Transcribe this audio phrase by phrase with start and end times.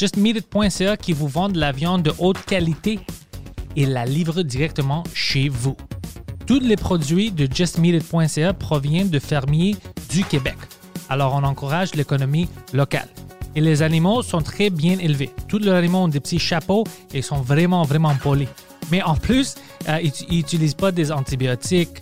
[0.00, 3.00] JustMeatIt.ca qui vous vend de la viande de haute qualité
[3.76, 5.76] et la livre directement chez vous.
[6.46, 9.76] Tous les produits de JustMeatIt.ca proviennent de fermiers
[10.08, 10.56] du Québec.
[11.10, 13.10] Alors, on encourage l'économie locale.
[13.54, 15.28] Et les animaux sont très bien élevés.
[15.48, 18.48] Tous les animaux ont des petits chapeaux et sont vraiment, vraiment polis.
[18.90, 19.56] Mais en plus,
[19.86, 22.00] euh, ils n'utilisent pas des antibiotiques,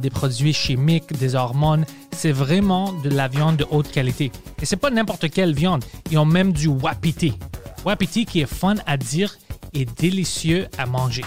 [0.00, 1.84] des produits chimiques, des hormones.
[2.12, 4.30] C'est vraiment de la viande de haute qualité.
[4.60, 5.84] Et c'est pas n'importe quelle viande.
[6.10, 7.34] Ils ont même du wapiti.
[7.84, 9.36] Wapiti qui est fun à dire
[9.72, 11.24] et délicieux à manger.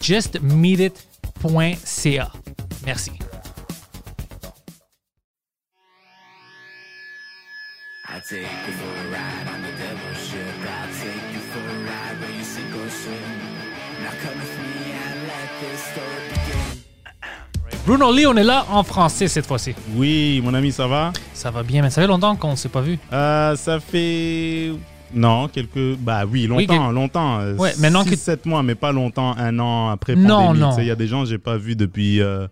[0.00, 2.32] JustMeatIt.ca.
[2.86, 3.12] Merci.
[17.86, 19.74] Bruno Lee, on est là en français cette fois-ci.
[19.94, 21.12] Oui, mon ami, ça va?
[21.32, 22.98] Ça va bien, mais ça fait longtemps qu'on ne s'est pas vu.
[23.12, 24.70] Euh, Ça fait.
[25.12, 25.96] Non, quelques.
[25.98, 27.40] Bah oui, longtemps, longtemps.
[27.58, 30.60] Ouais, maintenant six, que- sept mois, mais pas longtemps, un an après Non, pandémie.
[30.60, 30.76] non.
[30.78, 32.46] Il y a des gens que j'ai pas vus depuis euh,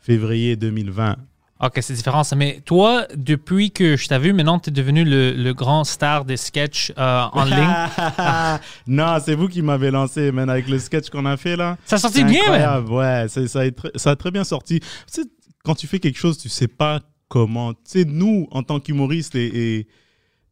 [0.00, 1.16] février 2020.
[1.60, 2.24] Ok, c'est différent.
[2.24, 2.34] ça.
[2.36, 6.24] Mais toi, depuis que je t'ai vu, maintenant, tu es devenu le, le grand star
[6.24, 8.58] des sketchs euh, en ligne.
[8.86, 11.76] non, c'est vous qui m'avez lancé, man, avec le sketch qu'on a fait là.
[11.84, 14.80] Ça a sorti bien, incroyable, Ouais, ça a, été- ça a très bien sorti.
[14.80, 15.22] Tu sais,
[15.64, 17.72] quand tu fais quelque chose, tu sais pas comment.
[17.72, 19.88] Tu sais, nous, en tant qu'humoristes et, et,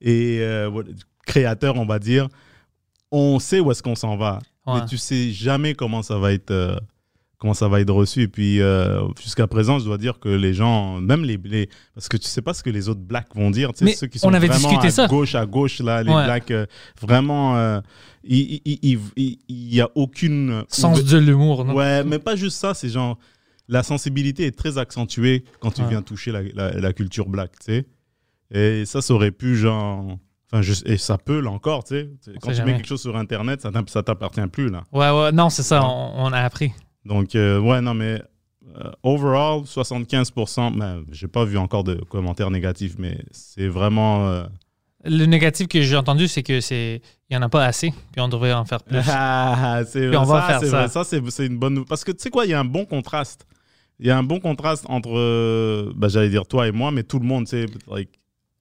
[0.01, 0.71] et, euh,
[1.27, 2.29] créateurs, on va dire,
[3.11, 4.39] on sait où est-ce qu'on s'en va.
[4.67, 4.75] Ouais.
[4.81, 6.51] Mais tu sais jamais comment ça va être.
[6.53, 6.77] euh,
[7.43, 8.23] comment ça va être reçu.
[8.23, 12.09] Et puis, euh, jusqu'à présent, je dois dire que les gens, même les, les- Parce
[12.09, 13.73] que tu sais pas ce que les autres blacks vont dire.
[13.75, 15.07] Tu sais, ceux qui sont on avait vraiment discuté à ça.
[15.09, 16.25] gauche, à gauche, là, les Ouais.
[16.25, 16.67] blacks, euh,
[17.01, 17.81] vraiment, euh,
[18.23, 20.63] il il- il- il- il y a aucune...
[20.69, 21.75] Sens de l'humour, non?
[21.75, 23.19] Ouais, mais pas juste ça, c'est genre...
[23.69, 25.89] La sensibilité est très accentuée quand tu Ouais.
[25.89, 27.87] viens toucher la, la- la culture black, tu sais.
[28.55, 30.17] Et ça, ça aurait pu, genre...
[30.53, 32.11] Enfin, je- et ça peut, là, encore, tu sais.
[32.43, 32.73] Quand tu jamais.
[32.73, 34.83] mets quelque chose sur Internet, ça ça t'appartient plus, là.
[34.93, 36.73] Ouais, ouais, non, c'est ça, on, on a appris.
[37.05, 38.23] Donc, euh, ouais, non, mais
[38.77, 44.29] euh, overall, 75%, ben, j'ai pas vu encore de commentaires négatifs, mais c'est vraiment.
[44.29, 44.45] euh,
[45.05, 48.21] Le négatif que j'ai entendu, c'est que c'est il y en a pas assez, puis
[48.21, 48.99] on devrait en faire plus.
[49.09, 50.79] Ah, c'est Puis on va faire c'est ça.
[50.79, 51.85] vrai, ça, c'est c'est une bonne.
[51.85, 53.47] Parce que tu sais quoi, il y a un bon contraste.
[53.99, 57.19] Il y a un bon contraste entre, ben, j'allais dire toi et moi, mais tout
[57.19, 58.11] le monde, tu sais, like,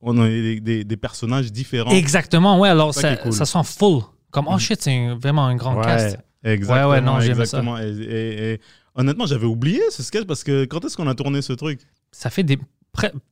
[0.02, 1.92] on a des, des- des personnages différents.
[1.92, 3.34] Exactement, ouais, alors Ça ça, cool.
[3.34, 4.02] ça sent full.
[4.32, 6.18] Comme, oh shit, c'est vraiment un grand Ouais, cast.
[6.44, 6.90] Exactement.
[6.90, 7.42] Ouais, ouais, non, j'aime ça.
[7.42, 7.78] exactement.
[7.78, 8.62] Et, et- et
[8.96, 11.82] honnêtement, j'avais oublié ce sketch parce que quand est-ce qu'on a tourné ce truc?
[12.12, 12.58] Ça fait des.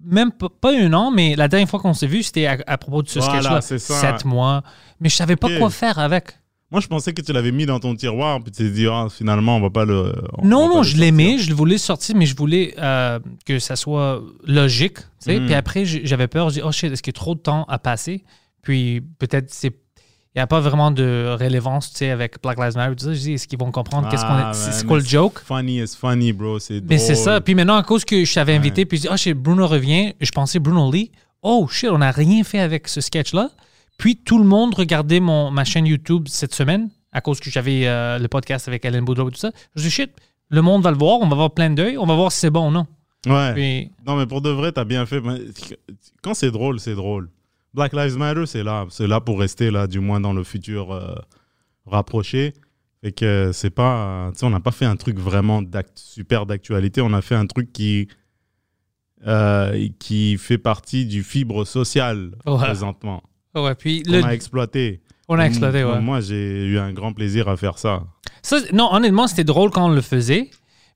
[0.03, 3.02] même pas, un an, mais la dernière fois qu'on s'est vu, c'était à, à propos
[3.03, 3.62] de ce Voilà, sketch-là.
[3.62, 3.96] c'est ça.
[3.96, 4.64] Sept mois.
[5.00, 6.31] Mais je savais pas quoi faire avec.
[6.72, 9.08] Moi, je pensais que tu l'avais mis dans ton tiroir, puis tu t'es dit, ah,
[9.09, 10.14] finalement, on va pas le.
[10.38, 13.58] on Non, non, le je l'aimais, je le voulais sortir, mais je voulais euh, que
[13.58, 14.97] ça soit logique.
[15.00, 15.40] tu sais.
[15.40, 15.46] Mm.
[15.47, 17.64] Puis après, j'avais peur, je dis, oh shit, est-ce qu'il y a trop de temps
[17.68, 18.24] à passer?
[18.62, 19.74] Puis peut-être c'est.
[20.35, 22.95] Il n'y a pas vraiment de relevance tu sais, avec Black Lives Matter.
[22.95, 23.13] tout ça.
[23.13, 25.03] Je dis, est-ce qu'ils vont comprendre qu'est-ce qu'on Ah, est, c'est man, c'est quoi le
[25.03, 25.40] joke?
[25.40, 26.59] Funny is funny, bro.
[26.59, 27.41] C'est Mais c'est ça.
[27.41, 30.31] Puis maintenant, à cause que je t'avais invité, puis je dis, oh Bruno revient, je
[30.31, 31.12] pensais Bruno Lee.
[31.41, 33.50] Oh shit, on n'a rien fait avec ce sketch-là.
[33.97, 37.88] Puis tout le monde regardait mon, ma chaîne YouTube cette semaine, à cause que j'avais
[37.88, 39.51] euh, le podcast avec Alan Boudreau et tout ça.
[39.75, 40.11] Je dis, shit,
[40.50, 42.50] le monde va le voir, on va voir plein d'œil, on va voir si c'est
[42.51, 42.85] bon ou non.
[43.25, 43.53] Ouais.
[43.53, 45.22] Puis, Non, mais pour de vrai, t'as bien fait.
[46.22, 47.29] Quand c'est drôle, c'est drôle.
[47.74, 48.85] Black Lives Matter, c'est là.
[48.90, 51.16] C'est là pour rester, là, du moins dans le futur euh,
[51.85, 52.53] rapproché.
[53.03, 54.30] Et que c'est pas.
[54.34, 55.62] Tu sais, on n'a pas fait un truc vraiment
[55.96, 57.02] super d'actualité.
[57.02, 58.08] On a fait un truc qui.
[59.28, 62.58] euh, qui fait partie du fibre social Ouais.
[62.58, 63.22] présentement.
[63.55, 65.02] ouais, puis On le- a exploité.
[65.28, 66.02] on a exploité, Moi- ouais.
[66.02, 68.03] Moi, j'ai eu un grand plaisir à faire ça.
[68.41, 70.49] Ça, non, honnêtement, c'était drôle quand on le faisait.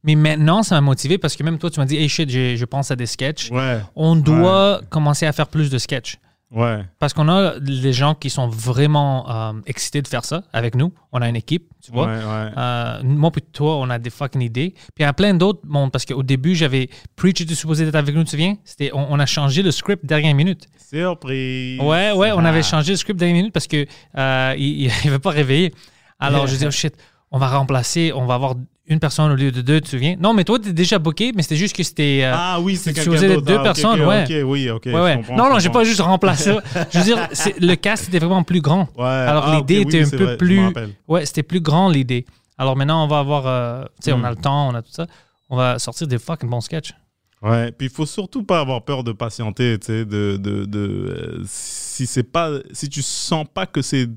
[0.05, 2.65] Mais maintenant, ça m'a motivé parce que même toi, tu m'as dit, hey shit, je
[2.65, 3.49] pense à des sketchs.
[3.51, 3.79] Ouais.
[3.95, 6.17] On doit commencer à faire plus de sketchs.
[6.53, 6.85] Ouais.
[6.99, 10.93] Parce qu'on a des gens qui sont vraiment euh, excités de faire ça avec nous.
[11.11, 12.05] On a une équipe, tu vois.
[12.05, 12.51] Ouais, ouais.
[12.55, 14.69] Euh, moi puis toi, on a des fucking idées.
[14.75, 15.91] Puis il y a plein d'autres mondes.
[15.91, 18.55] Parce qu'au début, j'avais Preach était supposé être avec nous, tu te souviens?
[18.63, 20.67] C'était, on, on a changé le script dernière minute.
[20.77, 21.79] Surprise.
[21.81, 22.61] Ouais, ouais, on avait Ah.
[22.63, 23.85] changé le script dernière minute parce que
[24.17, 25.73] euh, il, il, il veut pas réveiller.
[26.19, 26.95] Alors je dis, oh shit,
[27.31, 28.53] on va remplacer, on va avoir
[28.87, 30.15] une personne au lieu de deux, tu te souviens?
[30.19, 32.21] Non, mais toi, t'es déjà booké, mais c'était juste que c'était.
[32.23, 33.45] euh, Ah oui, c'est tu quelqu'un faisais d'autre.
[33.47, 34.23] deux Ah, personnes, ok, ouais.
[34.23, 34.81] Ok, oui, ok.
[34.87, 35.15] ouais, ouais.
[35.17, 36.61] Non, je non, j'ai pas juste remplacé ça.
[36.91, 37.17] Je veux dire,
[37.59, 38.89] le cast était vraiment plus grand.
[38.97, 39.05] Ouais.
[39.05, 40.61] Alors, Ah, l'idée oui, était un peu vrai, plus.
[41.07, 42.25] Ouais, c'était plus grand l'idée.
[42.57, 43.47] Alors maintenant, on va avoir.
[43.47, 45.07] euh, tu sais, on a le temps, on a tout ça.
[45.49, 46.93] On va sortir des fucking bons sketchs.
[47.41, 50.79] Ouais, puis il faut surtout pas avoir peur de patienter, tu sais, de, de, de
[50.79, 54.07] euh, si c'est pas, si tu sens pas que c'est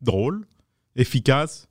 [0.00, 0.46] drôle,
[0.96, 1.68] efficace,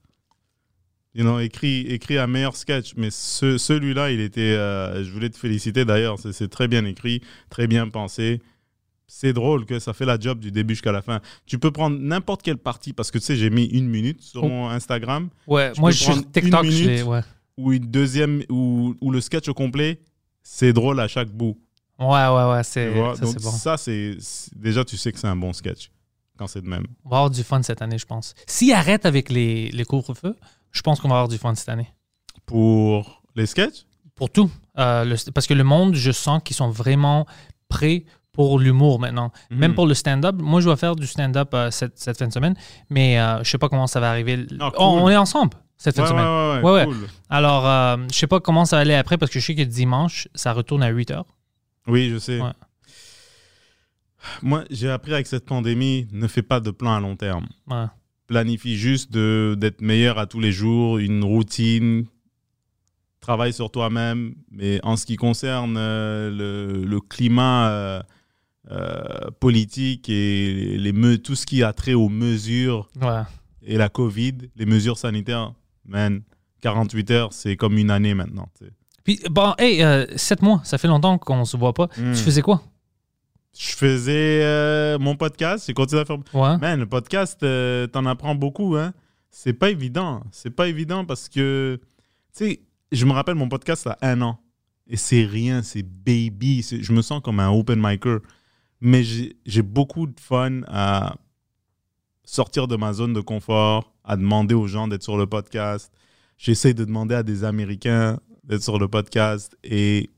[1.15, 2.94] you know, écris, écris un meilleur sketch.
[2.98, 7.21] Mais ce- celui-là, il était, euh, je voulais te féliciter d'ailleurs, c'est très bien écrit,
[7.50, 8.42] très bien pensé.
[9.06, 11.19] C'est drôle que ça fait la job du début jusqu'à la fin.
[11.45, 14.44] Tu peux prendre n'importe quelle partie parce que tu sais, j'ai mis une minute sur
[14.44, 14.48] Oh.
[14.48, 16.63] mon Instagram Ouais, moi, je suis TikTok.
[16.63, 17.04] une minute.
[17.04, 17.21] ouais.
[17.56, 20.00] ou une deuxième ou, ou le sketch au complet.
[20.42, 21.56] C'est drôle à chaque bout.
[22.00, 23.51] ouais, ouais, ouais, c'est ça, bon.
[23.51, 25.92] ça, c'est c'est- déjà tu sais que c'est un bon sketch
[26.36, 26.86] quand c'est de même.
[27.06, 28.33] On va avoir du fun cette année, je pense.
[28.48, 30.36] S'ils arrêtent avec les, les couvre-feux,
[30.73, 31.87] je pense qu'on va avoir du fun cette année.
[32.45, 33.85] Pour les sketchs,
[34.15, 34.51] Pour tout.
[34.77, 37.25] Euh, le- parce que le monde, je sens qu'ils sont vraiment
[37.69, 39.31] prêts pour l'humour maintenant.
[39.49, 39.75] Même Mhm.
[39.75, 40.35] pour le stand-up.
[40.39, 42.55] Moi, je dois faire du stand-up euh, cette, cette fin de semaine,
[42.89, 44.45] mais euh, je sais pas comment ça va arriver.
[44.59, 45.01] Ah, Oh, cool.
[45.03, 46.63] on est ensemble cette fin ouais, de semaine.
[46.63, 47.07] ouais, Ouais, cool.
[47.29, 49.61] Alors, euh, je sais pas comment ça va aller après parce que je sais que
[49.63, 51.25] dimanche, ça retourne à 8 heures.
[51.87, 52.39] Oui, je sais.
[54.41, 57.47] Moi, j'ai appris avec cette pandémie, ne fais pas de plan à long terme.
[57.67, 57.85] Ouais.
[58.27, 62.05] Planifie juste d'être meilleur à tous les jours, une routine,
[63.19, 64.33] travaille sur toi-même.
[64.51, 68.01] Mais en ce qui concerne euh, le, le climat euh,
[68.71, 73.21] euh, politique et les, tout ce qui a trait aux mesures Ouais.
[73.61, 75.53] et la COVID, les mesures sanitaires,
[75.85, 76.21] man,
[76.61, 78.47] 48 heures, c'est comme une année maintenant.
[79.03, 81.89] Puis, bon, hey, euh, 7 mois, ça fait longtemps qu'on se voit pas.
[81.89, 82.61] Tu faisais quoi?
[83.57, 86.17] Je faisais euh, mon podcast, j'ai continué à faire.
[86.33, 86.57] Ouais.
[86.57, 88.94] Man, le podcast, euh, t'en apprends beaucoup, hein.
[89.29, 90.23] C'est pas évident.
[90.31, 91.79] C'est pas évident parce que,
[92.35, 92.61] tu sais,
[92.91, 94.39] je me rappelle mon podcast à un an.
[94.88, 96.61] Et c'est rien, c'est baby.
[96.61, 98.19] Je me sens comme un open micer.
[98.81, 101.15] Mais j'ai j'ai beaucoup de fun à
[102.23, 105.91] sortir de ma zone de confort, à demander aux gens d'être sur le podcast.
[106.38, 109.56] J'essaie de demander à des Américains d'être sur le podcast.
[109.63, 110.09] Et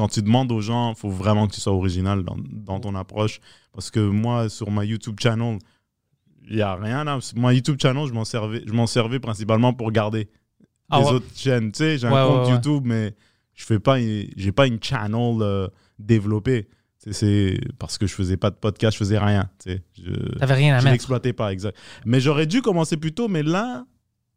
[0.00, 2.94] quand tu demandes aux gens, il faut vraiment que tu sois original dans, dans ton
[2.94, 3.38] approche.
[3.74, 5.58] Parce que moi, sur ma YouTube channel,
[6.48, 7.18] il n'y a rien là.
[7.36, 10.30] Mon YouTube channel, je m'en servais, je m'en servais principalement pour garder
[10.88, 11.12] Ah les ouais.
[11.12, 11.70] autres chaînes.
[11.72, 12.52] Tu sais, j'ai un Ouais, compte ouais.
[12.54, 13.14] YouTube, mais
[13.54, 15.68] je fais pas, j'ai pas une channel euh,
[15.98, 16.68] développée.
[16.96, 19.50] C'est- C'est parce que je faisais pas de podcast, je faisais rien.
[19.62, 20.92] Tu sais, je, T'avais rien à je mettre.
[20.94, 21.76] l'exploitais pas, exact.
[22.06, 23.84] Mais j'aurais dû commencer plus tôt, mais là,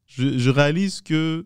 [0.07, 1.45] je, je réalise que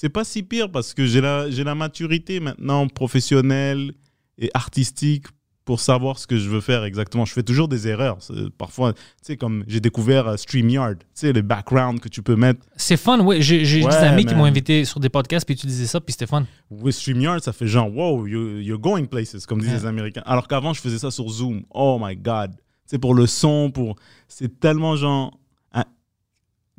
[0.00, 3.92] c'est pas si pire parce que j'ai la, j'ai la maturité maintenant professionnelle
[4.38, 5.26] et artistique
[5.64, 7.24] pour savoir ce que je veux faire exactement.
[7.24, 8.18] Je fais toujours des erreurs.
[8.20, 12.22] C'est- Parfois, tu sais, comme j'ai découvert euh, StreamYard, tu sais, les backgrounds que tu
[12.22, 12.64] peux mettre.
[12.76, 13.42] C'est fun, oui.
[13.42, 16.00] J'ai j'ai Ouais, des amis qui m'ont invité sur des podcasts, puis tu disais ça,
[16.00, 16.46] puis c'était fun.
[16.70, 19.76] With StreamYard, ça fait genre, wow, you- you're going places, comme disent Ouais.
[19.78, 20.22] les Américains.
[20.26, 21.64] Alors qu'avant, je faisais ça sur Zoom.
[21.70, 22.52] Oh my God.
[22.86, 23.96] C'est pour le son, pour.
[24.28, 25.36] C'est tellement genre.
[25.72, 25.84] un-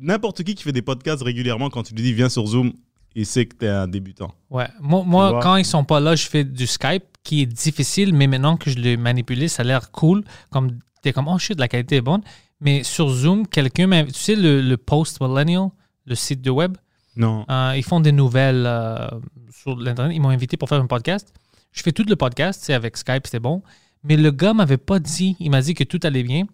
[0.00, 2.72] N'importe qui qui fait des podcasts régulièrement, quand tu lui dis viens sur Zoom,
[3.14, 4.32] il sait que t'es un débutant.
[4.50, 4.68] Ouais.
[4.80, 8.26] Moi, moi quand ils sont pas là, je fais du Skype qui est difficile, mais
[8.26, 10.24] maintenant que je l'ai manipulé, ça a l'air cool.
[10.50, 12.22] Comme t'es comme oh shit, la qualité est bonne.
[12.60, 14.04] Mais sur Zoom, quelqu'un m'a.
[14.04, 15.68] Tu sais, le, le Post Millennial,
[16.04, 16.76] le site de web,
[17.16, 17.44] Non.
[17.50, 19.08] euh, ils font des nouvelles euh,
[19.50, 20.14] sur l'Internet.
[20.14, 21.32] Ils m'ont invité pour faire un podcast.
[21.72, 23.62] Je fais tout le podcast, c'est avec Skype, c'était bon.
[24.02, 26.44] Mais le gars m'avait pas dit, il m'a dit que tout allait bien,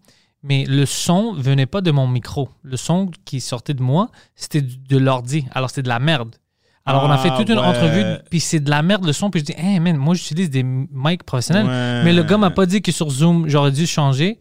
[0.42, 2.48] mais le son venait pas de mon micro.
[2.62, 5.46] Le son qui sortait de moi, c'était de l'ordi.
[5.52, 6.36] Alors c'était de la merde.
[6.86, 9.28] Alors on a Ah, fait toute une entrevue, puis c'est de la merde le son,
[9.30, 11.66] puis je dis, hey man, moi j'utilise des mics professionnels.
[11.66, 12.04] Ouais.
[12.04, 14.38] Mais le gars m'a pas dit que sur Zoom, j'aurais dû changer.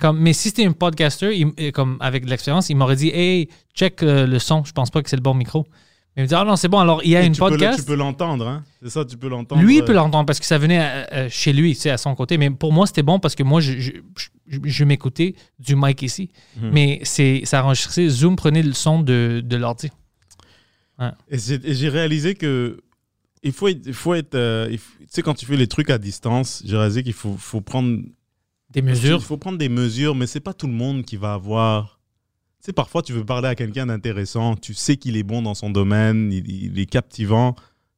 [0.00, 3.48] Comme, mais si c'était un podcaster, il- comme avec de l'expérience, il m'aurait dit Hey,
[3.74, 5.64] check euh, le son, je pense pas que c'est le bon micro.
[6.16, 7.40] Mais il me dit Ah non, c'est bon, alors il y a Et une tu
[7.40, 7.78] peux podcast.
[7.80, 8.64] tu peux l'entendre, hein.
[8.82, 9.62] C'est ça, tu peux l'entendre.
[9.62, 10.80] Lui, il euh, peut l'entendre parce que ça venait
[11.12, 12.36] euh, chez lui, tu sais, à son côté.
[12.38, 13.90] Mais pour moi, c'était bon parce que moi, je, je,
[14.48, 16.30] je- je m'écoutais du mic ici.
[16.60, 16.70] Mhm.
[16.72, 19.90] Mais c'est, ça enregistrait, Zoom prenait le son de, de l'ordi.
[21.28, 22.80] Et j'ai et j'ai réalisé que
[23.42, 24.78] il faut il faut être euh, tu
[25.08, 27.98] sais, quand tu fais les trucs à distance, j'ai réalisé qu'il faut, faut prendre
[28.70, 29.18] Des mesures.
[29.18, 32.00] Il faut prendre des mesures, mais c'est pas tout le monde qui va avoir.
[32.60, 35.54] Tu sais, parfois, tu veux parler à quelqu'un d'intéressant, tu sais qu'il est bon dans
[35.54, 37.56] son domaine, il, il est captivant,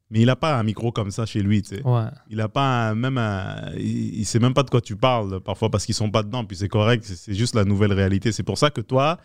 [0.08, 1.82] mais il n'a pas un micro comme ça chez lui, tu sais.
[1.86, 2.06] Ouais.
[2.30, 5.40] Il a pas un- même un, il, il sait même pas de quoi tu parles
[5.40, 8.32] parfois parce qu'ils sont pas dedans, puis c'est correct, c'est juste la nouvelle réalité.
[8.32, 9.18] C'est pour ça que toi,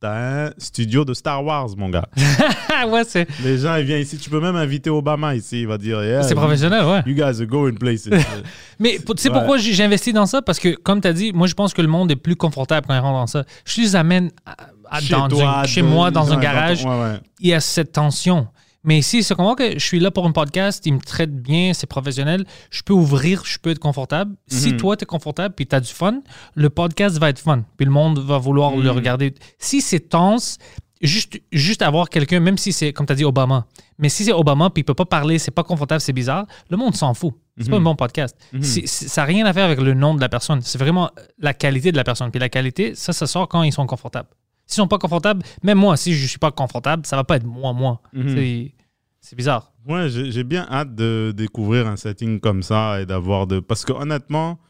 [0.00, 2.06] t'as un studio de Star Wars, mon gars.
[2.88, 5.78] Ouais, c'est, Les gens, ils viennent ici, tu peux même inviter Obama ici, il va
[5.78, 7.02] dire, yeah, c'est you- professionnel, ouais.
[7.06, 8.08] You guys are going places.
[8.78, 9.34] Mais tu sais Ouais.
[9.34, 10.42] pourquoi j'ai investi dans ça?
[10.42, 12.86] Parce que, comme tu as dit, moi, je pense que le monde est plus confortable
[12.86, 13.44] quand il rentre dans ça.
[13.64, 14.56] Je les amène à-
[14.90, 16.84] à- dans toi, un- chez moi, dans un garage.
[16.84, 17.14] ouais, ouais.
[17.40, 18.46] Il y a cette tension.
[18.86, 21.74] Mais si c'est comment que je suis là pour un podcast, il me traite bien,
[21.74, 24.34] c'est professionnel, je peux ouvrir, je peux être confortable.
[24.46, 24.76] Si Mhm.
[24.78, 26.22] toi, tu es confortable puis tu as du fun,
[26.54, 27.64] le podcast va être fun.
[27.76, 28.96] Puis le monde va vouloir le Mhm.
[28.96, 29.34] regarder.
[29.58, 30.56] Si c'est tense,
[31.02, 33.66] juste, juste avoir quelqu'un, même si c'est, comme tu as dit, Obama,
[33.98, 36.76] mais si c'est Obama puis il peut pas parler, c'est pas confortable, c'est bizarre, le
[36.76, 37.34] monde s'en fout.
[37.58, 38.36] C'est pas un bon podcast.
[38.62, 40.60] Ça n'a rien à faire avec le nom de la personne.
[40.62, 42.30] C'est vraiment la qualité de la personne.
[42.30, 44.28] Puis la qualité, ça, ça sort quand ils sont confortables.
[44.66, 47.46] S'ils sont pas confortables, même moi, si je suis pas confortable, ça va pas être
[47.46, 48.00] moi, moi.
[48.12, 48.34] Mhm.
[48.34, 48.72] C'est-
[49.20, 49.72] C'est bizarre.
[49.88, 53.58] Ouais, j'ai bien hâte de découvrir un setting comme ça et d'avoir de.
[53.58, 54.60] Parce que honnêtement,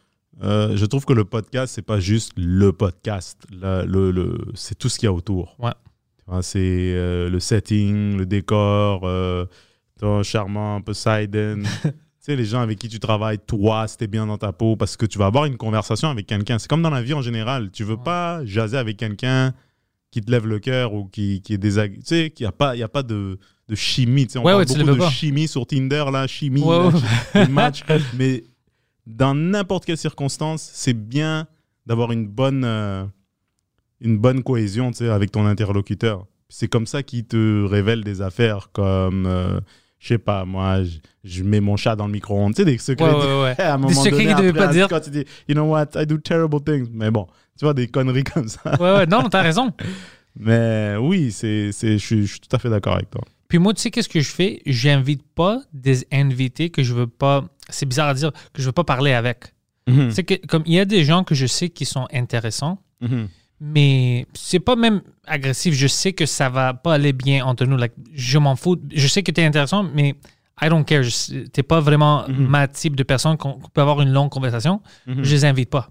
[0.42, 3.38] euh, je trouve que le podcast, c'est pas juste le podcast.
[3.50, 5.56] La- le, le- c'est tout ce qu'il y a autour.
[5.58, 5.72] Ouais.
[6.18, 9.44] Tu vois, C'est euh, le setting, le décor, euh,
[10.00, 11.62] ton charmant, Siden.
[11.82, 14.74] tu sais, les gens avec qui tu travailles, toi, si t'es bien dans ta peau,
[14.76, 16.58] parce que tu vas avoir une conversation avec quelqu'un.
[16.58, 17.70] C'est comme dans la vie en général.
[17.70, 19.52] Tu veux pas jaser avec quelqu'un
[20.16, 22.02] qui te lève le cœur ou qui, qui est désagréable.
[22.02, 24.26] Tu sais, qu'il n'y a pas, il y a pas de, de chimie.
[24.26, 25.10] Tu sais, on Ouais, parle ouais, beaucoup de pas.
[25.10, 26.62] chimie sur Tinder, là, chimie,
[27.34, 27.82] là, match.
[28.16, 28.44] Mais
[29.06, 31.46] dans n'importe quelle circonstance, c'est bien
[31.84, 33.04] d'avoir une bonne, euh,
[34.00, 36.26] une bonne cohésion tu sais, avec ton interlocuteur.
[36.48, 39.60] C'est comme ça qu'il te révèle des affaires comme, euh,
[39.98, 42.54] je sais pas, moi, je, je mets mon chat dans le micro-ondes.
[42.54, 43.04] Tu sais, des secrets.
[43.04, 43.54] Ouais, ouais, ouais.
[43.60, 44.86] À un Des moment secrets donné, qu'il devait après, pas dire.
[44.86, 46.88] Scott, il dit, you know what, I do terrible things.
[46.92, 47.26] Mais bon,
[47.58, 48.60] tu vois, des conneries comme ça.
[48.80, 49.72] Ouais, ouais, non, t'as raison.
[50.38, 53.22] Mais oui, c'est, c'est, je, suis, je suis tout à fait d'accord avec toi.
[53.48, 54.60] Puis moi, tu sais, qu'est-ce que je fais?
[54.66, 57.44] J'invite pas des invités que je veux pas.
[57.68, 59.54] C'est bizarre à dire, que je veux pas parler avec.
[59.88, 60.10] Mhm.
[60.10, 63.28] C'est que, comme il y a des gens que je sais qui sont intéressants, Mhm.
[63.60, 65.74] mais c'est pas même agressif.
[65.74, 67.76] Je sais que ça va pas aller bien entre nous.
[67.76, 68.76] Like, je m'en fous.
[68.92, 70.16] Je sais que tu es intéressant, mais
[70.60, 71.02] I don't care.
[71.04, 72.46] Je- T'es pas vraiment Mhm.
[72.46, 74.80] ma type de personne qu'on qu'on peut avoir une longue conversation.
[75.06, 75.22] Mhm.
[75.22, 75.90] Je les invite pas.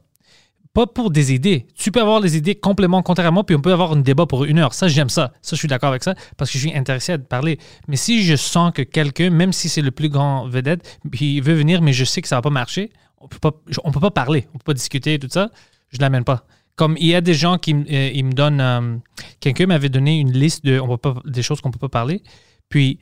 [0.76, 1.66] Pas pour des idées.
[1.74, 4.26] Tu peux avoir des idées complètement contraires à moi, puis on peut avoir un débat
[4.28, 4.74] pour une heure.
[4.74, 5.32] Ça, j'aime ça.
[5.42, 7.58] Ça, je suis d'accord avec ça parce que je suis intéressé à te parler.
[7.88, 11.42] Mais si je sens que quelqu'un, même si c'est le plus grand vedette, puis il
[11.42, 13.52] veut venir, mais je sais que ça va pas marcher, on peut pas,
[13.86, 15.50] on peut pas parler, on peut pas discuter, tout ça,
[15.92, 16.46] je l'amène pas.
[16.76, 18.60] Comme il y a des gens qui euh, ils me donnent.
[18.60, 18.98] euh,
[19.40, 22.22] Quelqu'un m'avait donné une liste de, on peut pas, des choses qu'on peut pas parler.
[22.68, 23.00] Puis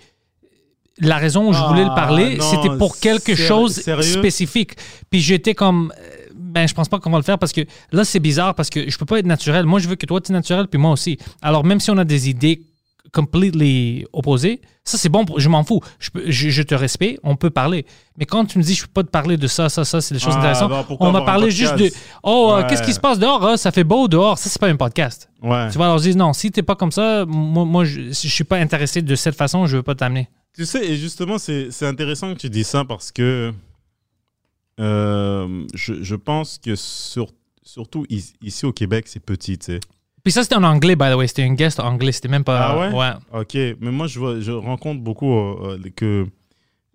[1.00, 4.04] la raison où je voulais le Ah, parler, c'était pour quelque chose sérieux?
[4.04, 4.74] spécifique.
[5.10, 5.92] Puis j'étais comme,
[6.54, 8.90] ben je pense pas qu'on va le faire parce que là c'est bizarre parce que
[8.90, 9.66] je peux pas être naturel.
[9.66, 11.18] Moi je veux que toi tu es naturel puis moi aussi.
[11.42, 12.62] Alors même si on a des idées
[13.12, 15.82] completely opposées, ça c'est bon, je m'en fous.
[16.00, 17.86] Je, peux- je, je te respecte, on peut parler.
[18.18, 20.14] Mais quand tu me dis je peux pas te parler de ça, ça, ça, c'est
[20.16, 20.72] des choses Ah, intéressantes.
[21.00, 21.90] on un parlé juste de,
[22.24, 24.38] oh euh, qu'est-ce qui se passe dehors, Ah, ça fait beau dehors.
[24.38, 25.30] Ça c'est pas un podcast.
[25.42, 25.70] Ouais.
[25.72, 28.44] Tu alors je dis non, si t'es pas comme ça, moi, moi je, je suis
[28.44, 30.30] pas intéressé de cette façon, je veux pas t'amener.
[30.56, 33.52] Tu sais, et justement, c'est c'est intéressant que tu dis ça parce que
[34.80, 39.80] euh, je, je pense que sur- surtout ici au Québec, c'est petit, tu sais.
[40.24, 42.60] Puis ça c'était en anglais by the way, c'était un guest anglais, c'était même pas.
[42.60, 42.98] Ah ouais?
[42.98, 43.42] ouais.
[43.42, 46.26] Ok, mais moi, je, vois, je rencontre beaucoup euh, euh, que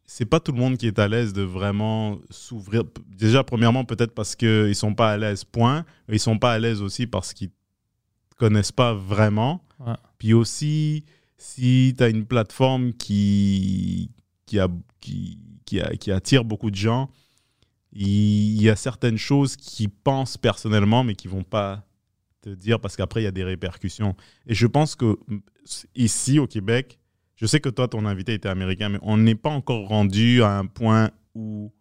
[0.07, 2.85] c'est pas tout le monde qui est à l'aise de vraiment s'ouvrir.
[3.07, 5.85] Déjà, premièrement, peut-être parce qu'ils sont pas à l'aise, point.
[6.11, 7.51] Ils sont pas à l'aise aussi parce qu'ils
[8.39, 9.63] connaissent pas vraiment.
[9.79, 9.93] Ouais.
[10.17, 11.05] Puis aussi,
[11.37, 14.11] si tu as une plateforme qui,
[14.47, 14.69] qui, a,
[15.03, 17.11] qui, qui, a- qui attire beaucoup de gens,
[17.93, 21.85] il y a certaines choses qu'ils pensent personnellement, mais qui vont pas
[22.43, 24.15] te dire parce qu'après, il y a des répercussions.
[24.47, 25.39] Et je pense que mm,
[25.97, 26.99] ici, au Québec,
[27.37, 30.59] je sais que toi, ton invité était américain, mais on n'est pas encore rendu à
[30.59, 31.73] un point où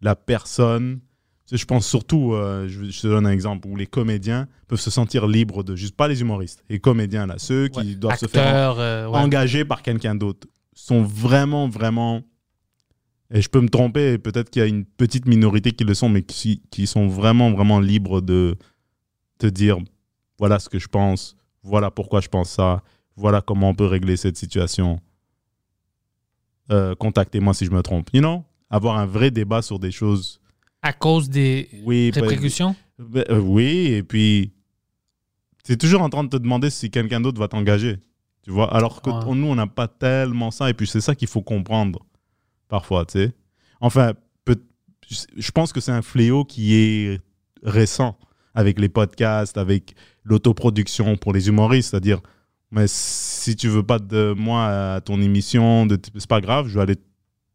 [0.00, 1.00] la personne,
[1.50, 4.90] je pense surtout, euh, je, je te donne un exemple, où les comédiens peuvent se
[4.90, 7.94] sentir libres de, juste pas les humoristes, les comédiens là, ceux qui Ouais.
[7.94, 9.18] doivent se faire euh, ouais.
[9.18, 12.22] engagés par quelqu'un d'autre, sont vraiment, vraiment,
[13.32, 16.08] et je peux me tromper, peut-être qu'il y a une petite minorité qui le sont,
[16.08, 18.56] mais qui, qui sont vraiment, vraiment libres de
[19.38, 19.78] te dire,
[20.38, 22.82] voilà ce que je pense, voilà pourquoi je pense ça,
[23.16, 25.00] voilà comment on peut régler cette situation.
[26.70, 28.08] Euh, Contactez-moi si je me trompe.
[28.12, 28.44] You know?
[28.70, 30.40] Avoir un vrai débat sur des choses.
[30.82, 32.74] à cause des Oui, bah, répercussions?
[32.98, 34.52] ben, euh, oui, et puis
[35.64, 37.98] c'est toujours en train de te demander si quelqu'un d'autre va t'engager.
[38.42, 39.34] Tu vois, alors que Ouais.
[39.36, 42.00] nous, on n'a pas tellement ça, et puis c'est ça qu'il faut comprendre
[42.68, 43.32] parfois, tu sais.
[43.80, 44.12] Enfin,
[45.36, 47.20] je pense que c'est un fléau qui est
[47.62, 48.18] récent
[48.54, 52.20] avec les podcasts, avec l'autoproduction pour les humoristes, c'est-à-dire,
[52.70, 56.82] mais si tu veux pas de moi à ton émission, c'est pas grave, je vais
[56.82, 56.96] aller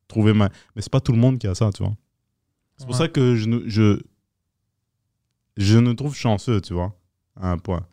[0.07, 0.49] trouver ma.
[0.75, 1.95] Mais c'est pas tout le monde qui a ça, tu vois.
[2.77, 3.99] C'est pour ça que je, ne- je,
[5.55, 6.93] je nous trouve chanceux, tu vois,
[7.35, 7.85] à un point.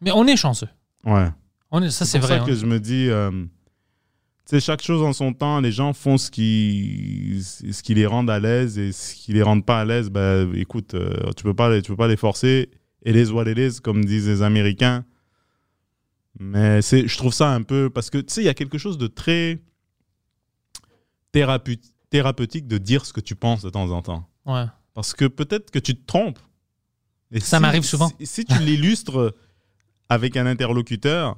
[0.00, 0.68] Mais on est chanceux.
[1.04, 1.28] Ouais.
[1.70, 2.38] On est, ça, c'est pour vrai.
[2.38, 2.54] ça que hein.
[2.54, 3.44] je me dis, euh,
[4.50, 8.26] sais, chaque chose en son temps, les gens font ce qui, ce qui les rend
[8.28, 11.54] à l'aise et ce qui les rend pas à l'aise, ben, écoute, euh, tu peux
[11.54, 12.70] pas, les- tu peux pas les forcer.
[13.02, 15.04] Et les what it is, comme disent les Américains.
[16.38, 17.88] Mais c'est, je trouve ça un peu.
[17.90, 19.60] Parce que, tu sais, il y a quelque chose de très
[21.32, 24.28] thérapeut- thérapeutique de dire ce que tu penses de temps en temps.
[24.44, 24.64] Ouais.
[24.94, 26.38] Parce que peut-être que tu te trompes.
[27.32, 28.10] Et Ça si- m'arrive souvent.
[28.20, 29.34] Si, si tu l'illustres
[30.08, 31.36] avec un interlocuteur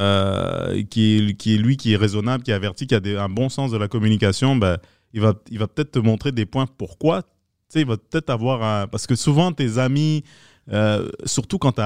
[0.00, 3.16] euh, qui, est, qui est lui qui est raisonnable, qui est averti, qui a des-
[3.16, 4.78] un bon sens de la communication, ben,
[5.12, 7.22] il va, il va peut-être te montrer des points pourquoi.
[7.22, 7.28] Tu
[7.70, 8.86] sais, il va peut-être avoir un...
[8.86, 10.22] Parce que souvent, tes amis,
[10.72, 11.80] euh, surtout quand tu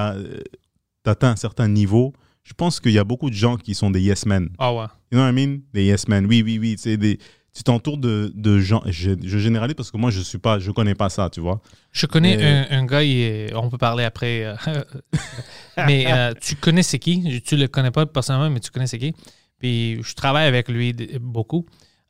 [1.05, 2.13] atteins un certain niveau,
[2.43, 4.49] je pense qu'il y a beaucoup de gens qui sont des yes men.
[4.57, 4.85] Ah ouais.
[5.11, 5.59] You know what I mean?
[5.73, 6.25] Des yes men.
[6.25, 6.75] Oui, oui, oui.
[6.77, 7.17] C'est des,
[7.53, 8.81] tu t'entoures de, de gens.
[8.85, 11.61] Je, je généralise parce que moi, je suis pas, je connais pas ça, tu vois.
[11.91, 14.45] Je connais un, un gars, est- on peut parler après.
[14.45, 14.55] euh,
[15.87, 17.41] mais euh, tu connais c'est qui?
[17.41, 19.13] Tu le connais pas personnellement, mais tu connais c'est qui?
[19.59, 21.65] Puis je travaille avec lui beaucoup.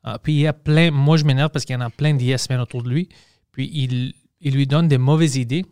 [0.06, 2.14] Euh, puis il y a plein, moi je m'énerve parce qu'il y en a plein
[2.14, 3.08] de yes autour de lui.
[3.52, 5.64] Puis il, il lui donne des mauvaises idées.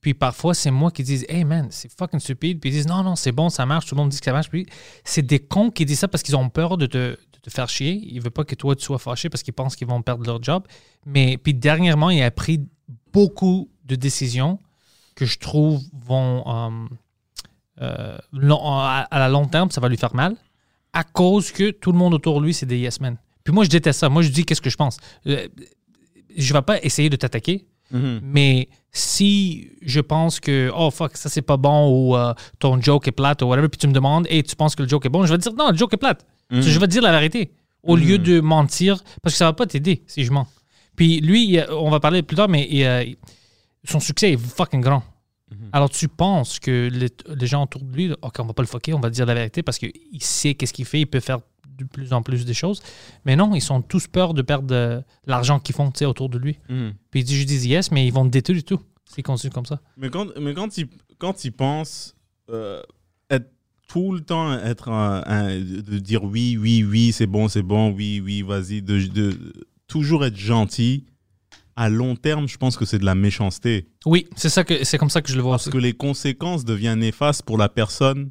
[0.00, 2.60] Puis parfois, c'est moi qui dis Hey man, c'est fucking stupide.
[2.60, 3.86] Puis ils disent Non, non, c'est bon, ça marche.
[3.86, 4.48] Tout le monde dit que ça marche.
[4.50, 4.66] Puis
[5.04, 7.16] c'est des cons qui disent ça parce qu'ils ont peur de te,
[7.50, 7.92] te faire chier.
[8.04, 10.24] Ils ne veulent pas que toi, tu sois fâché parce qu'ils pensent qu'ils vont perdre
[10.26, 10.64] leur job.
[11.04, 12.60] Mais puis dernièrement, il a pris
[13.12, 14.58] beaucoup de décisions
[15.14, 16.86] que je trouve vont, euh,
[17.82, 20.36] euh, long- à, à la long terme, ça va lui faire mal
[20.92, 23.16] à cause que tout le monde autour de lui, c'est des yes men.
[23.44, 24.08] Puis moi, je déteste ça.
[24.08, 24.96] Moi, je dis qu'est-ce que je pense?
[25.26, 25.46] Euh,
[26.36, 27.66] je vais pas essayer de t'attaquer,
[28.22, 33.06] mais si je pense que, oh fuck, ça c'est pas bon ou euh, ton joke
[33.08, 35.10] est plate ou whatever, puis tu me demandes, et tu penses que le joke est
[35.10, 36.24] bon, je vais te dire, non, le joke est plate.
[36.62, 39.66] Je vais te dire la vérité au lieu de mentir parce que ça va pas
[39.66, 40.46] t'aider si je mens.
[40.96, 43.04] Puis lui, on va parler plus tard, mais il a-
[43.88, 45.02] son succès est fucking grand.
[45.72, 48.66] Alors tu penses que les, les gens autour de lui, ok, on va pas le
[48.68, 51.38] fucker, on va dire la vérité parce qu'il sait qu'est-ce qu'il fait, il peut faire
[51.76, 52.82] de plus en plus des choses.
[53.24, 56.58] Mais non, ils sont tous peur de perdre euh, l'argent qu'ils font autour de lui.
[57.10, 59.52] Puis il dit, je dis yes, mais ils vont te détruire du tout s'ils continuent
[59.52, 59.80] comme ça.
[59.96, 62.14] Mais quand, mais quand il, quand il pense
[62.50, 62.82] euh,
[63.30, 63.50] être
[63.88, 67.92] tout le temps être un- un- de dire oui, oui, oui, c'est bon, c'est bon,
[67.92, 69.52] oui, oui, vas-y, de, de
[69.86, 71.04] toujours être gentil,
[71.76, 73.86] à long terme, je pense que c'est de la méchanceté.
[74.06, 76.64] Oui, c'est ça que c'est comme ça que je le vois Parce que les conséquences
[76.64, 78.30] deviennent néfastes pour la personne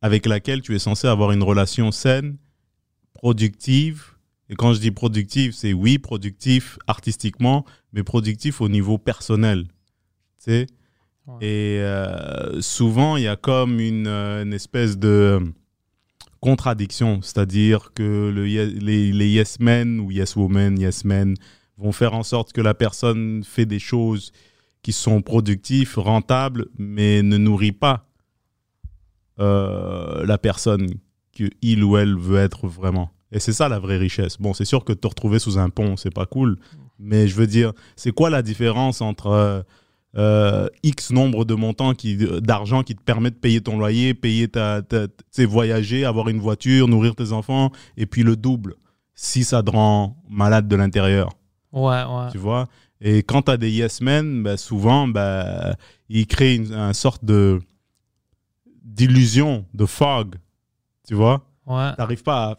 [0.00, 2.36] avec laquelle tu es censé avoir une relation saine,
[3.24, 4.18] productive.
[4.50, 9.64] Et quand je dis productive, c'est oui, productif artistiquement, mais productif au niveau personnel.
[9.64, 10.66] Tu sais?
[11.26, 11.38] Ouais.
[11.40, 15.40] Et euh, souvent, il y a comme une, euh, une espèce de
[16.40, 17.22] contradiction.
[17.22, 21.34] C'est-à-dire que le, les, les yes men ou yes women, yes men
[21.78, 24.32] vont faire en sorte que la personne fait des choses
[24.82, 28.06] qui sont productifs, rentables, mais ne nourrit pas
[29.38, 30.90] euh, la personne
[31.32, 33.13] que il ou elle veut être vraiment.
[33.34, 34.38] Et c'est ça la vraie richesse.
[34.38, 36.56] Bon, c'est sûr que te retrouver sous un pont, c'est pas cool.
[36.98, 39.62] Mais je veux dire, c'est quoi la différence entre euh,
[40.16, 44.46] euh, X nombre de montants qui- d'argent qui te permet de payer ton loyer, payer
[44.46, 48.76] ta, ta- tu sais, voyager, avoir une voiture, nourrir tes enfants, et puis le double
[49.16, 51.30] si ça te rend malade de l'intérieur
[51.72, 52.30] Ouais, ouais.
[52.30, 52.68] tu vois?
[53.00, 55.74] Et quand tu as des yes men, ben, souvent, ben,
[56.08, 57.60] ils créent une, un sorte de
[58.84, 60.36] d'illusion, de fog,
[61.08, 61.44] tu vois?
[61.66, 61.94] Ouais.
[61.96, 62.56] T'arrives pas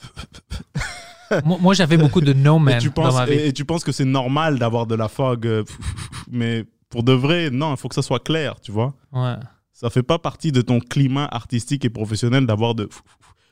[1.30, 1.42] à...
[1.46, 3.34] moi, moi, j'avais beaucoup de no et, men tu dans penses, ma vie.
[3.34, 5.64] et, et tu penses que c'est normal d'avoir de la fog, euh,
[6.32, 8.94] mais pour de vrai, non, il faut que ça soit clair, tu vois.
[9.12, 9.36] Ouais.
[9.74, 12.88] Ça fait pas partie de ton climat artistique et professionnel d'avoir de...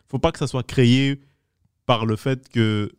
[0.09, 1.19] faut pas que ça soit créé
[1.85, 2.91] par le fait que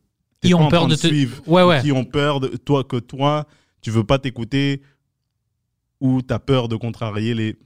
[0.43, 1.81] pas ont peur de te- suivre Ouais, ou ouais.
[1.81, 3.47] qui ont peur de toi que toi
[3.81, 4.83] tu veux pas t'écouter
[6.01, 7.57] ou tu as peur de contrarier les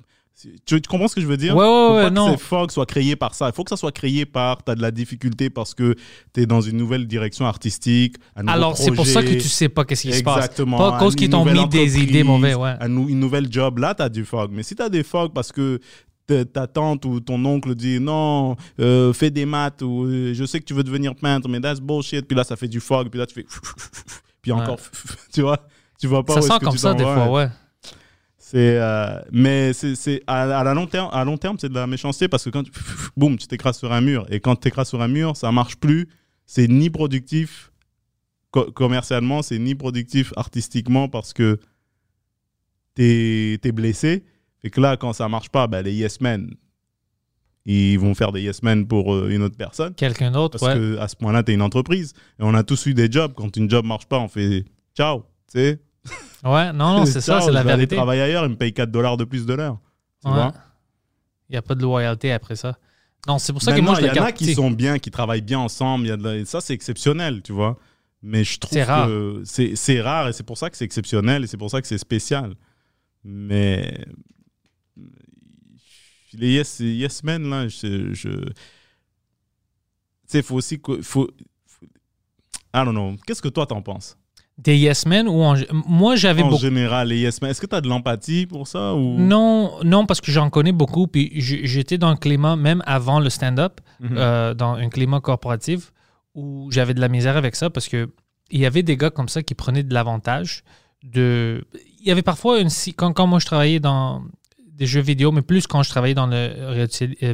[0.40, 1.56] tu, tu comprends ce que je veux dire?
[1.56, 2.26] Ouais, ouais, faut ouais, pas non.
[2.26, 4.70] que ces fogs soient créés par ça il faut que ça soit créé par tu
[4.70, 5.94] as de la difficulté parce que
[6.32, 9.68] tu es dans une nouvelle direction artistique un Alors, c'est pour ça que tu sais
[9.68, 10.36] pas qu'est-ce qui se passe.
[10.36, 10.78] Exactement.
[10.78, 12.74] Pas à cause qu'ils t'ont mis des idées mauvaises, ouais.
[12.80, 14.50] un une nouvelle job, là, tu as du fog.
[14.52, 15.80] Mais si tu as des fogs parce que
[16.52, 20.60] ta tante ou ton oncle dit non, euh, fais des maths ou euh, je sais
[20.60, 22.26] que tu veux devenir peintre, mais that's bullshit.
[22.26, 23.08] Puis là, ça fait du fog.
[23.08, 23.46] Puis là, tu fais.
[24.42, 24.60] Puis Ouais.
[24.60, 24.78] encore.
[25.32, 25.58] Tu vois?
[26.00, 27.30] Tu vois pas Ça sent comme ça des fois, hein.
[27.30, 27.48] ouais.
[28.50, 31.86] C'est, euh, mais c'est, à, à la long terme, à long terme, c'est de la
[31.86, 32.72] méchanceté parce que quand tu,
[33.16, 35.76] boum, tu t'écrases sur un mur et quand tu t'écrases sur un mur, ça marche
[35.76, 36.08] plus.
[36.46, 37.70] C'est ni productif
[38.50, 41.58] co- commercialement, c'est ni productif artistiquement parce que
[42.94, 44.24] t'es es blessé.
[44.64, 46.50] Et que là, quand ça marche pas, ben, les yes men,
[47.66, 49.94] ils vont faire des yes men pour euh, une autre personne.
[49.94, 50.80] Quelqu'un d'autre, Parce ouais.
[50.80, 52.14] que à ce point-là, tu es une entreprise.
[52.40, 53.34] Et on a tous eu des jobs.
[53.34, 54.64] Quand une job marche pas, on fait
[54.96, 55.20] ciao.
[55.52, 55.80] Tu sais
[56.44, 57.96] Ouais, non, non, c'est ça, c'est la vais aller vérité.
[57.96, 59.78] travailler ailleurs, ils me payent 4 dollars de plus de l'heure.
[60.22, 60.34] Tu Ouais.
[60.34, 60.52] vois
[61.48, 62.78] Il n'y a pas de loyauté après ça.
[63.26, 64.98] Non, c'est pour ça que moi, Maintenant, je il y en a qui sont bien,
[64.98, 66.04] qui travaillent bien ensemble.
[66.06, 67.78] il Y a de la- Ça, c'est exceptionnel, tu vois.
[68.22, 69.06] Mais je trouve rare.
[69.08, 71.86] que c'est rare et c'est pour ça que c'est exceptionnel et c'est pour ça que
[71.86, 72.54] c'est spécial.
[73.24, 74.04] Mais
[76.34, 78.12] les yes, yes men, là, je.
[78.12, 78.28] je...
[78.28, 78.52] Tu
[80.26, 80.80] sais, il faut aussi.
[81.02, 81.30] faut-
[82.74, 83.16] I don't know.
[83.26, 84.17] Qu'est-ce que toi, t'en penses?
[84.58, 85.54] Des yes men ou en-
[85.86, 86.60] moi j'avais En beaucoup.
[86.60, 87.50] général, les yes men.
[87.50, 89.16] Est-ce que tu as de l'empathie pour ça ou...
[89.16, 91.06] Non, non, parce que j'en connais beaucoup.
[91.06, 94.16] Puis j'étais dans un climat, même avant le stand-up, Mhm.
[94.16, 95.92] euh, dans un climat corporatif
[96.34, 98.08] où j'avais de la misère avec ça parce que
[98.50, 100.62] il y avait des gars comme ça qui prenaient de l'avantage
[101.04, 101.64] de.
[102.00, 102.68] Il y avait parfois une.
[102.96, 104.22] Quand, quand moi je travaillais dans
[104.72, 106.86] des jeux vidéo, mais plus quand je travaillais dans le euh,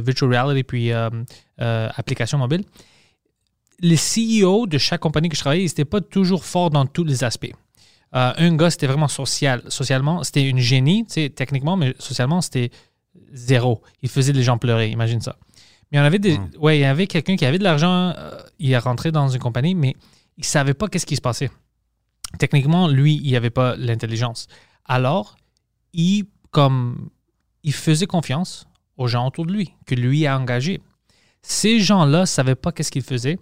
[0.03, 1.09] virtual reality puis euh,
[1.61, 2.63] euh, application mobile,
[3.79, 7.03] les CEO de chaque compagnie que je travaillais, ils n'étaient pas toujours forts dans tous
[7.03, 7.51] les aspects.
[8.15, 9.61] Euh, un gars, c'était vraiment social.
[9.67, 12.71] Socialement, c'était une génie, techniquement, mais socialement, c'était
[13.33, 13.81] zéro.
[14.01, 15.35] Il faisait les gens pleurer, imagine ça.
[15.91, 16.49] Mais il y en avait des, Hmm.
[16.59, 19.39] ouais, il y avait quelqu'un qui avait de l'argent, euh, il est rentré dans une
[19.39, 19.95] compagnie, mais
[20.37, 21.51] il savait pas qu'est-ce qui se passait.
[22.39, 24.47] Techniquement, lui, il avait pas l'intelligence.
[24.85, 25.35] Alors,
[25.93, 27.09] il, comme,
[27.63, 30.81] il faisait confiance aux gens autour de lui, que lui a engagés.
[31.41, 33.37] Ces gens-là savaient pas qu'est-ce qu'ils faisaient.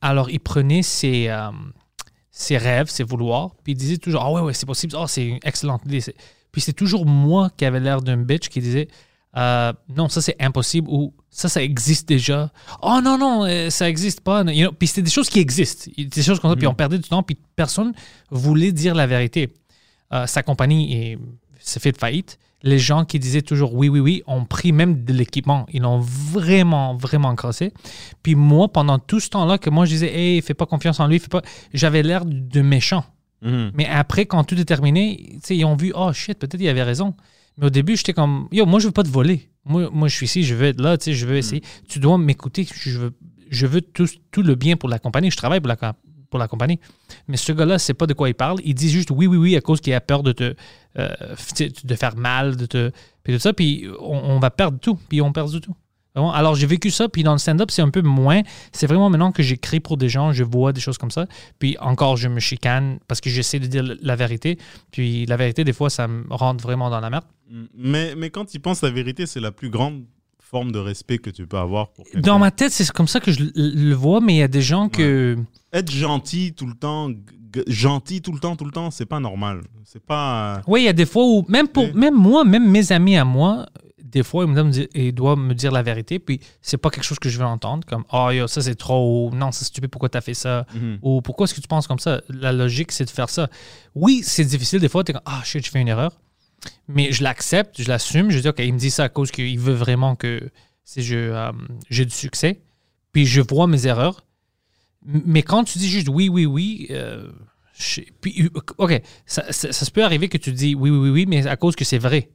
[0.00, 1.50] Alors, ils prenaient ses, euh,
[2.30, 5.24] ses rêves, ses vouloirs, puis ils disaient toujours Ah ouais, ouais, c'est possible, oh, c'est
[5.26, 6.02] une excellente idée.
[6.52, 8.88] Puis c'est toujours moi qui avait l'air d'un bitch qui disait
[9.36, 12.50] Euh, Non, ça c'est impossible ou ça, ça existe déjà.
[12.82, 14.42] Oh non, non, euh, ça existe pas.
[14.44, 15.90] You know, Puis c'était des choses qui existent.
[15.96, 17.92] Des choses comme ça, puis on perdait du temps, puis personne
[18.30, 19.52] voulait dire la vérité.
[20.12, 21.18] Euh, sa compagnie est-
[21.60, 22.38] s'est fait de faillite.
[22.62, 25.66] Les gens qui disaient toujours oui, oui, oui ont pris même de l'équipement.
[25.72, 27.72] Ils l'ont vraiment, vraiment crassé.
[28.22, 31.06] Puis moi, pendant tout ce temps-là, que moi je disais, hey, fais pas confiance en
[31.06, 31.42] lui, fais pas.
[31.72, 33.04] J'avais l'air de méchant.
[33.42, 33.70] Mhm.
[33.74, 37.14] Mais après, quand tout est terminé, ils ont vu, oh shit, peut-être il avait raison.
[37.58, 39.50] Mais au début, j'étais comme, yo, moi, je veux pas te voler.
[39.64, 41.62] Moi, moi je suis ici, je veux être là, tu sais, je veux essayer.
[41.88, 42.66] Tu dois m'écouter.
[42.72, 43.16] Je veux,
[43.50, 45.30] je veux tout, tout le bien pour la compagnie.
[45.30, 45.76] Je travaille pour la,
[46.30, 46.80] pour la compagnie.
[47.26, 48.58] Mais ce gars-là, c'est pas de quoi il parle.
[48.64, 50.54] Il dit juste oui, oui, oui, à cause qu'il a peur de te,
[50.98, 51.08] euh,
[51.84, 52.90] de faire mal, de te,
[53.22, 53.52] puis tout ça.
[53.52, 54.98] Puis on, va perdre tout.
[55.08, 55.74] Puis on perd du tout.
[56.14, 58.40] Alors, j'ai vécu ça, puis dans le stand-up, c'est un peu moins.
[58.72, 61.26] C'est vraiment maintenant que j'écris pour des gens, je vois des choses comme ça.
[61.60, 64.58] Puis encore, je me chicane parce que j'essaie de dire la vérité.
[64.90, 67.24] Puis la vérité, des fois, ça me rentre vraiment dans la merde.
[67.76, 70.04] mais, mais quand tu penses la vérité, c'est la plus grande
[70.50, 72.04] forme de respect que tu peux avoir pour.
[72.14, 74.62] Dans ma tête, c'est comme ça que je le- vois, mais il y a des
[74.62, 75.36] gens que.
[75.72, 77.10] Être gentil tout le temps,
[77.66, 79.62] gentil tout le temps, tout le temps, c'est pas normal.
[79.84, 80.62] C'est pas.
[80.66, 83.24] Oui, il y a des fois où, même, pour, même moi, même mes amis à
[83.24, 83.66] moi,
[84.02, 87.04] des fois, ils, me donnent- ils doivent me dire la vérité, puis c'est pas quelque
[87.04, 90.08] chose que je veux entendre, comme Oh, yo, ça c'est trop, non, c'est stupide, pourquoi
[90.08, 90.98] t'as fait ça Mhm.
[91.02, 92.22] Ou pourquoi est-ce que tu penses comme ça?
[92.30, 93.50] La logique, c'est de faire ça.
[93.94, 96.12] Oui, c'est difficile, des fois, t'es comme Ah, shit, j'ai fait une erreur.
[96.88, 99.58] Mais je l'accepte, je l'assume, je dis Ok, il me dit ça à cause qu'il
[99.58, 100.50] veut vraiment que
[100.84, 101.52] si euh,
[101.90, 102.62] j'ai du succès,
[103.12, 104.24] puis je vois mes erreurs.
[105.04, 107.30] Mais quand tu dis juste oui, oui, oui, euh,
[107.78, 111.26] je- puis, euh, OK, ça, ça- peut arriver que tu dis oui, oui, oui, oui,
[111.26, 112.30] mais à cause que c'est vrai.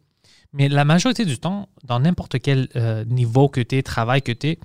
[0.53, 4.31] Mais la majorité du temps, dans n'importe quel euh, niveau que tu es, travail que
[4.31, 4.59] tu es,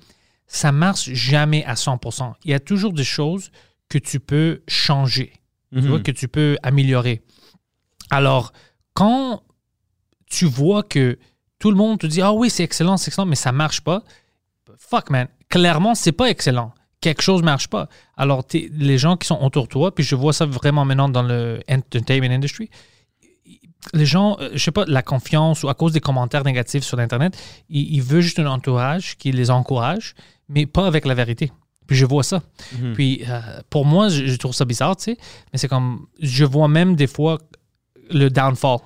[0.47, 2.33] ça marche jamais à 100%.
[2.45, 3.51] Il y a toujours des choses
[3.89, 5.33] que tu peux changer,
[5.73, 5.87] tu Mhm.
[5.87, 7.21] vois, que tu peux améliorer.
[8.11, 8.53] Alors,
[8.93, 9.43] quand
[10.29, 11.17] tu vois que
[11.57, 14.03] tout le monde te dit Ah oui, c'est excellent, c'est excellent, mais ça marche pas,
[14.77, 16.73] fuck man, clairement, c'est pas excellent.
[17.01, 17.87] Quelque chose marche pas.
[18.17, 21.23] Alors, les gens qui sont autour de toi, puis je vois ça vraiment maintenant dans
[21.23, 22.69] le entertainment industry,
[23.93, 26.99] les gens, euh, je sais pas, la confiance ou à cause des commentaires négatifs sur
[26.99, 27.37] Internet,
[27.69, 30.15] ils, ils veulent juste un entourage qui les encourage,
[30.49, 31.51] mais pas avec la vérité.
[31.87, 32.43] Puis je vois ça.
[32.77, 32.93] Mhm.
[32.93, 33.39] Puis euh,
[33.69, 35.17] pour moi, je, je trouve ça bizarre, tu sais,
[35.51, 37.39] mais c'est comme, je vois même des fois
[38.11, 38.79] le downfall.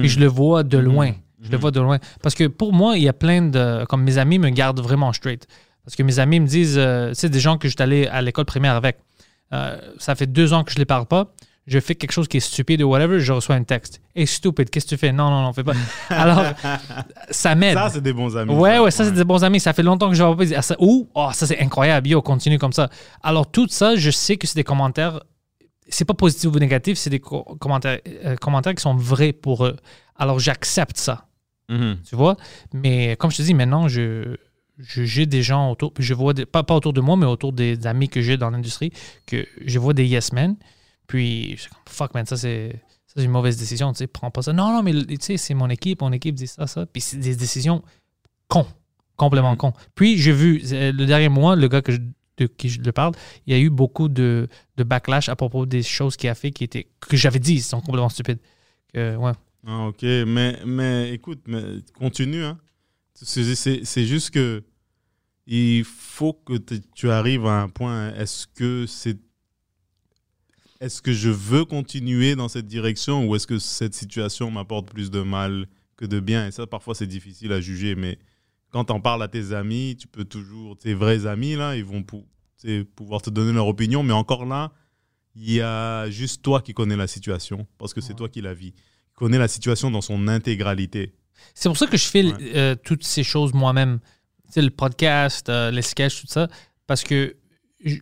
[0.00, 1.12] Puis je le vois de loin.
[1.42, 1.98] Je le vois de loin.
[2.22, 3.84] Parce que pour moi, il y a plein de.
[3.86, 5.46] Comme mes amis me gardent vraiment straight.
[5.84, 6.78] Parce que mes amis me disent.
[6.78, 8.98] euh, tu sais, des gens que je suis allé à l'école primaire avec.
[9.52, 11.32] Euh, ça fait deux ans que je ne les parle pas.
[11.66, 14.00] Je fais quelque chose qui est stupide ou whatever, je reçois un texte.
[14.14, 15.12] Hey, stupide, qu'est-ce que tu fais?
[15.12, 15.72] Non, non, non, fais pas.
[16.10, 16.42] Alors,
[17.30, 17.74] ça m'aide.
[17.74, 18.52] Ça, c'est des bons amis.
[18.52, 19.60] Ouais, ouais, ça, c'est des bons amis.
[19.60, 20.44] Ça fait longtemps que je ne vois pas.
[20.56, 22.08] Ah, ça, ou, oh, ça, c'est incroyable.
[22.08, 22.90] Yo, continue comme ça.
[23.22, 25.20] Alors, tout ça, je sais que c'est des commentaires.
[25.88, 29.64] C'est pas positif ou négatif, c'est des co- commentaires, euh, commentaires qui sont vrais pour
[29.66, 29.76] eux.
[30.16, 31.26] Alors, j'accepte ça
[31.68, 31.98] Mhm.
[32.06, 32.36] tu vois?
[32.72, 34.36] Mais comme je te dis, maintenant, je,
[34.78, 37.86] j'ai des gens autour, je vois, des- pas, pas autour de moi, mais autour des
[37.86, 38.92] amis que j'ai dans l'industrie,
[39.26, 40.56] que je vois des yes men,
[41.06, 42.82] puis je suis comme, fuck man, ça c'est,
[43.16, 44.52] une mauvaise décision, tu sais, prends pas ça.
[44.52, 47.16] Non, non, mais tu sais, c'est mon équipe, mon équipe dit ça, ça, puis c'est
[47.18, 47.82] des décisions
[48.48, 48.66] cons,
[49.16, 49.72] complètement cons.
[49.94, 52.00] Puis j'ai vu, euh, le dernier mois, le gars que je-
[52.36, 53.14] de qui je le parle,
[53.46, 56.50] il y a eu beaucoup de, de backlash à propos des choses qu'il a fait
[56.50, 58.40] qui étaient, que j'avais dit, ils sont complètement stupides.
[58.92, 59.32] Que, ouais.
[59.66, 61.62] Ah, ok, mais, mais écoute, mais
[61.98, 62.42] continue.
[62.44, 62.58] Hein.
[63.14, 64.62] C'est- juste que
[65.46, 66.54] il faut que
[66.94, 68.12] tu arrives à un point.
[68.14, 69.18] Est-ce que c'est.
[70.80, 75.10] Est-ce que je veux continuer dans cette direction ou est-ce que cette situation m'apporte plus
[75.10, 75.66] de mal
[75.96, 76.46] que de bien?
[76.48, 77.94] Et ça, parfois, c'est difficile à juger.
[77.94, 78.18] Mais
[78.74, 82.02] quand t'en parles à tes amis, tu peux toujours, tes vrais amis, là, ils vont
[82.02, 82.26] pou-
[82.60, 84.02] tu pouvoir te donner leur opinion.
[84.02, 84.72] Mais encore là,
[85.36, 88.52] il y a juste toi qui connais la situation, parce que c'est toi qui la
[88.52, 88.72] vis.
[88.72, 91.14] Qui connais la situation dans son intégralité.
[91.54, 92.32] C'est pour ça que je fais Ouais.
[92.56, 94.00] euh, toutes ces choses moi-même.
[94.48, 96.48] Tu sais, le podcast, euh, les sketchs, tout ça.
[96.88, 97.36] Parce que
[97.84, 98.00] je-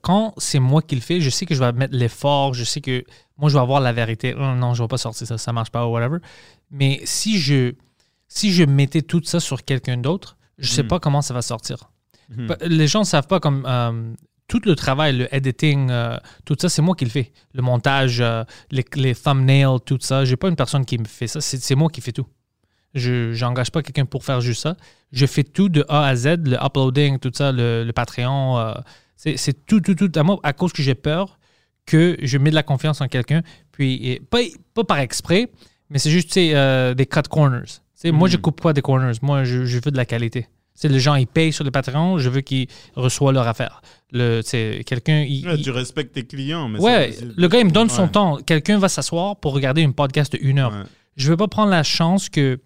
[0.00, 2.80] quand c'est moi qui le fais, je sais que je vais mettre l'effort, je sais
[2.80, 3.04] que
[3.38, 4.34] moi, je vais avoir la vérité.
[4.36, 6.18] Oh, non, je ne vais pas sortir ça, ça marche pas, ou whatever.
[6.72, 7.74] Mais si je,
[8.34, 10.88] si je mettais tout ça sur quelqu'un d'autre, je sais Mhm.
[10.88, 11.90] pas comment ça va sortir.
[12.30, 12.56] Mhm.
[12.62, 14.14] Les gens ne savent pas comme euh,
[14.48, 16.16] tout le travail, le editing, euh,
[16.46, 17.32] tout ça, c'est moi qui le fais.
[17.52, 20.24] Le montage, euh, les, les thumbnails, tout ça.
[20.24, 21.40] J'ai pas une personne qui me fait ça.
[21.42, 22.26] C'est moi qui fais tout.
[22.94, 24.76] Je n'engage pas quelqu'un pour faire juste ça.
[25.12, 28.74] Je fais tout de A à Z, le uploading, tout ça, le, le Patreon.
[29.16, 31.38] c'est tout, tout, tout à moi à cause que j'ai peur
[31.86, 33.42] que je mets de la confiance en quelqu'un.
[33.72, 34.38] Puis, et pas,
[34.74, 35.50] pas par exprès,
[35.90, 37.80] mais c'est juste des cut corners.
[38.10, 38.42] Moi, je Mhm.
[38.42, 39.12] coupe pas des corners.
[39.22, 40.48] Moi, je, je veux de la qualité.
[40.84, 43.82] Les gens, ils payent sur le Patreon, je veux qu'ils reçoivent leur affaire.
[44.10, 44.40] Le,
[44.82, 46.68] quelqu'un, il, Ouais, il- tu respectes tes clients.
[46.68, 48.38] Mais ouais, le gars, il me donne son temps.
[48.38, 50.72] Quelqu'un va s'asseoir pour regarder une podcast de une heure.
[50.72, 50.82] Ouais.
[51.16, 52.58] Je veux pas prendre la chance que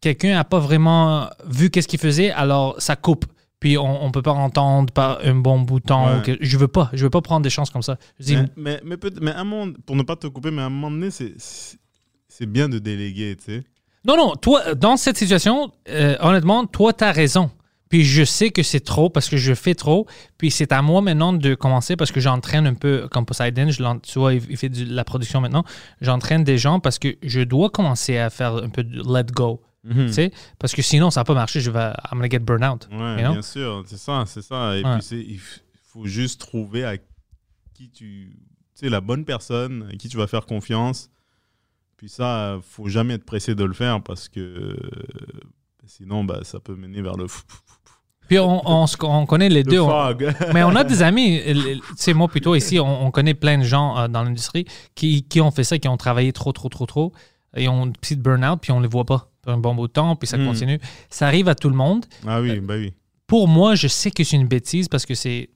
[0.00, 3.26] quelqu'un n'a pas vraiment vu qu'est-ce qu'il faisait, alors ça coupe.
[3.58, 6.18] Puis on, on peut pas entendre par un bon bouton.
[6.18, 6.88] Ou que- je veux pas.
[6.94, 7.98] Je veux pas prendre des chances comme ça.
[8.18, 10.50] Je dis, Mais, mais, mais, peut- mais à un moment, pour ne pas te couper,
[10.50, 13.64] mais à un moment donné, c'est bien de déléguer, tu sais.
[14.04, 17.50] Non, non, toi, dans cette situation, euh, honnêtement, toi, tu as raison.
[17.90, 20.06] Puis je sais que c'est trop parce que je fais trop.
[20.38, 23.68] Puis c'est à moi maintenant de commencer parce que j'entraîne un peu comme Poseidon.
[23.70, 25.64] Je tu vois, il, fait de la production maintenant.
[26.00, 29.60] J'entraîne des gens parce que je dois commencer à faire un peu de let go.
[29.90, 31.60] Tu sais, parce que sinon, ça va pas marcher.
[31.60, 32.86] Je vais, I'm gonna get burn out.
[32.92, 33.32] Ouais, You know?
[33.32, 34.76] bien sûr, c'est ça, c'est ça.
[34.76, 34.98] Et Ouais.
[34.98, 35.40] puis, il
[35.92, 36.96] faut juste trouver à
[37.74, 38.36] qui tu.
[38.76, 41.10] Tu sais, la bonne personne, à qui tu vas faire confiance.
[42.00, 44.76] Puis ça, faut jamais être pressé de le faire parce que euh,
[45.86, 47.26] sinon, bah, ça peut mener vers le,
[48.26, 49.80] Puis on, on connaît les le deux.
[49.80, 50.14] on-
[50.54, 53.58] mais on a des amis, euh, tu sais, moi plutôt ici, on, on connaît plein
[53.58, 56.70] de gens euh, dans l'industrie qui, qui ont fait ça, qui ont travaillé trop, trop,
[56.70, 57.12] trop, trop,
[57.54, 59.88] et ont une petite burn-out, puis on ne les voit pas pour un bon bout
[59.88, 60.46] de temps, puis ça Mm.
[60.46, 60.80] continue.
[61.10, 62.06] Ça arrive à tout le monde.
[62.26, 62.94] ah oui, bah oui.
[63.26, 65.50] Pour moi, je sais que c'est une bêtise parce que c'est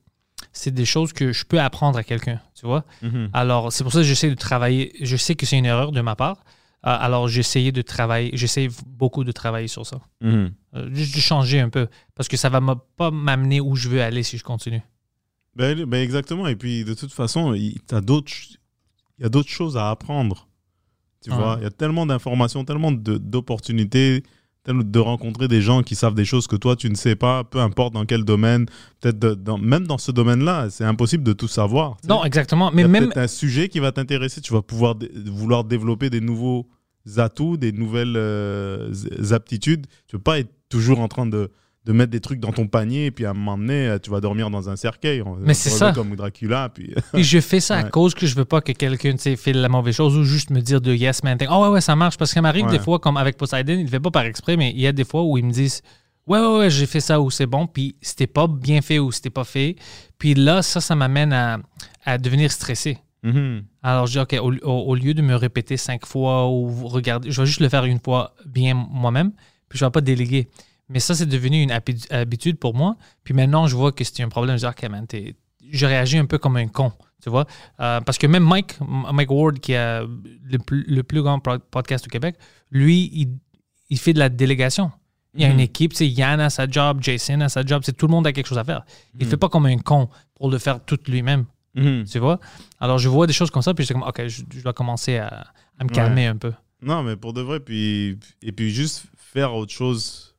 [0.57, 2.85] c'est des choses que je peux apprendre à quelqu'un, tu vois?
[3.01, 3.29] Mhm.
[3.33, 4.93] Alors, c'est pour ça que j'essaie de travailler.
[5.01, 6.37] Je sais que c'est une erreur de ma part.
[6.87, 9.99] Euh, alors, j'essaie de travailler, j'essaie beaucoup de travailler sur ça.
[10.21, 10.53] Mhm.
[10.75, 12.61] Euh, juste de changer un peu parce que ça va
[12.97, 14.81] pas m'amener où je veux aller si je continue.
[15.55, 16.47] Ben, ben exactement.
[16.47, 20.47] Et puis, de toute façon, il y a d'autres choses à apprendre.
[21.23, 24.23] Tu vois, il y a tellement d'informations, tellement de- d'opportunités,
[24.67, 27.59] de rencontrer des gens qui savent des choses que toi, tu ne sais pas, peu
[27.59, 28.65] importe dans quel domaine.
[28.99, 31.97] Peut-être dans- même dans ce domaine-là, c'est impossible de tout savoir.
[32.01, 32.07] sais.
[32.07, 32.71] Non, exactement.
[32.73, 34.41] Mais même, un sujet qui va t'intéresser.
[34.41, 34.95] Tu vas pouvoir
[35.27, 36.67] vouloir développer des nouveaux
[37.17, 38.91] atouts, des nouvelles euh,
[39.31, 39.85] aptitudes.
[40.07, 41.51] Tu ne veux pas être toujours en train de,
[41.85, 44.09] de mettre des trucs dans ton panier et puis à un moment donné, euh, tu
[44.09, 45.21] vas dormir dans un cercueil.
[45.41, 45.91] Mais c'est ça.
[45.91, 46.69] Comme Dracula.
[46.73, 46.93] Puis...
[47.13, 47.89] Puis je fais ça à Ouais.
[47.91, 50.49] cause que je veux pas que quelqu'un tu sais, fait la mauvaise chose ou juste
[50.49, 51.37] me dire de yes man.
[51.49, 52.17] Oh ouais, ouais, ça marche.
[52.17, 52.71] Parce que ça m'arrive Ouais.
[52.71, 54.91] des fois, comme avec Poseidon, il le fait pas par exprès, mais il y a
[54.91, 55.81] des fois où ils me disent
[56.27, 59.11] Ouais, ouais, ouais, j'ai fait ça ou c'est bon, puis c'était pas bien fait ou
[59.11, 59.75] c'était pas fait.
[60.17, 61.59] Puis là, ça, ça m'amène à,
[62.03, 62.97] à devenir stressé.
[63.21, 63.63] Mhm.
[63.83, 67.29] Alors je dis OK, au, au- au lieu de me répéter cinq fois ou regarder,
[67.29, 69.31] je vais juste le faire une fois bien moi-même,
[69.69, 70.47] puis je vais pas déléguer.
[70.89, 72.95] Mais ça, c'est devenu une habi- habitude pour moi.
[73.23, 74.57] Puis maintenant, je vois que c'est un problème.
[74.57, 75.05] Je dis, OK, man,
[75.71, 76.91] je réagis un peu comme un con,
[77.23, 77.45] tu vois?
[77.79, 78.75] Euh, parce que même Mike,
[79.11, 82.35] Mike Ward, qui a le plus, le plus grand podcast au Québec,
[82.69, 83.29] lui, il,
[83.89, 84.91] il fait de la délégation.
[85.33, 87.97] Il y a une équipe, c'est Yann a sa job, Jason a sa job, c'est
[87.97, 88.85] tout le monde a quelque chose à faire.
[89.19, 89.31] Il Mhm.
[89.31, 92.05] fait pas comme un con pour le faire tout lui-même, Mhm.
[92.05, 92.39] tu vois?
[92.79, 94.71] Alors, je vois des choses comme ça, puis je suis comme, OK, je, je dois
[94.71, 95.95] commencer à, à me Ouais.
[95.95, 96.53] calmer un peu.
[96.81, 100.34] Non, mais pour de vrai, puis, et puis juste faire autre chose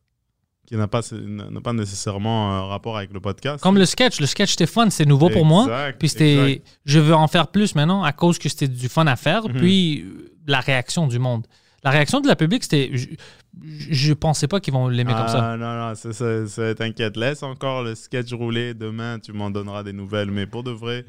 [0.66, 3.62] qui n'a pas, n'a pas nécessairement un rapport avec le podcast.
[3.62, 4.20] Comme le sketch.
[4.20, 5.92] Le sketch, c'était fun, c'est nouveau pour moi.
[5.98, 9.16] Puis c'était, je veux en faire plus maintenant à cause que c'était du fun à
[9.16, 9.48] faire.
[9.48, 9.54] Mhm.
[9.54, 11.46] Puis euh, la réaction du monde.
[11.84, 13.06] La réaction de la public, c'était, je,
[13.62, 15.52] je pensais pas qu'ils vont l'aimer comme ça.
[15.52, 17.16] Ah, non, non, t'inquiète.
[17.16, 18.74] Laisse encore le sketch rouler.
[18.74, 20.32] Demain, tu m'en donneras des nouvelles.
[20.32, 21.04] Mais pour de vrai,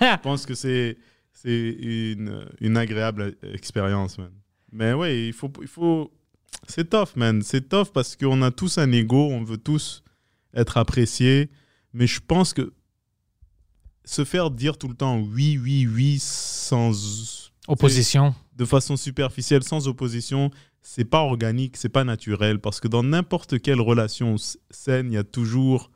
[0.00, 0.98] je pense que c'est,
[1.44, 4.30] une, une agréable expérience, man.
[4.70, 6.10] Mais ouais, il faut, il faut.
[6.68, 7.42] C'est tough, man.
[7.42, 9.28] C'est tough parce qu'on a tous un ego.
[9.30, 10.02] On veut tous
[10.54, 11.50] être appréciés.
[11.92, 12.72] Mais je pense que
[14.04, 18.34] se faire dire tout le temps oui, oui, oui, sans Opposition.
[18.56, 20.50] de façon superficielle, sans opposition,
[20.82, 22.58] c'est pas organique, c'est pas naturel.
[22.58, 24.36] Parce que dans n'importe quelle relation
[24.70, 25.90] saine, il y a toujours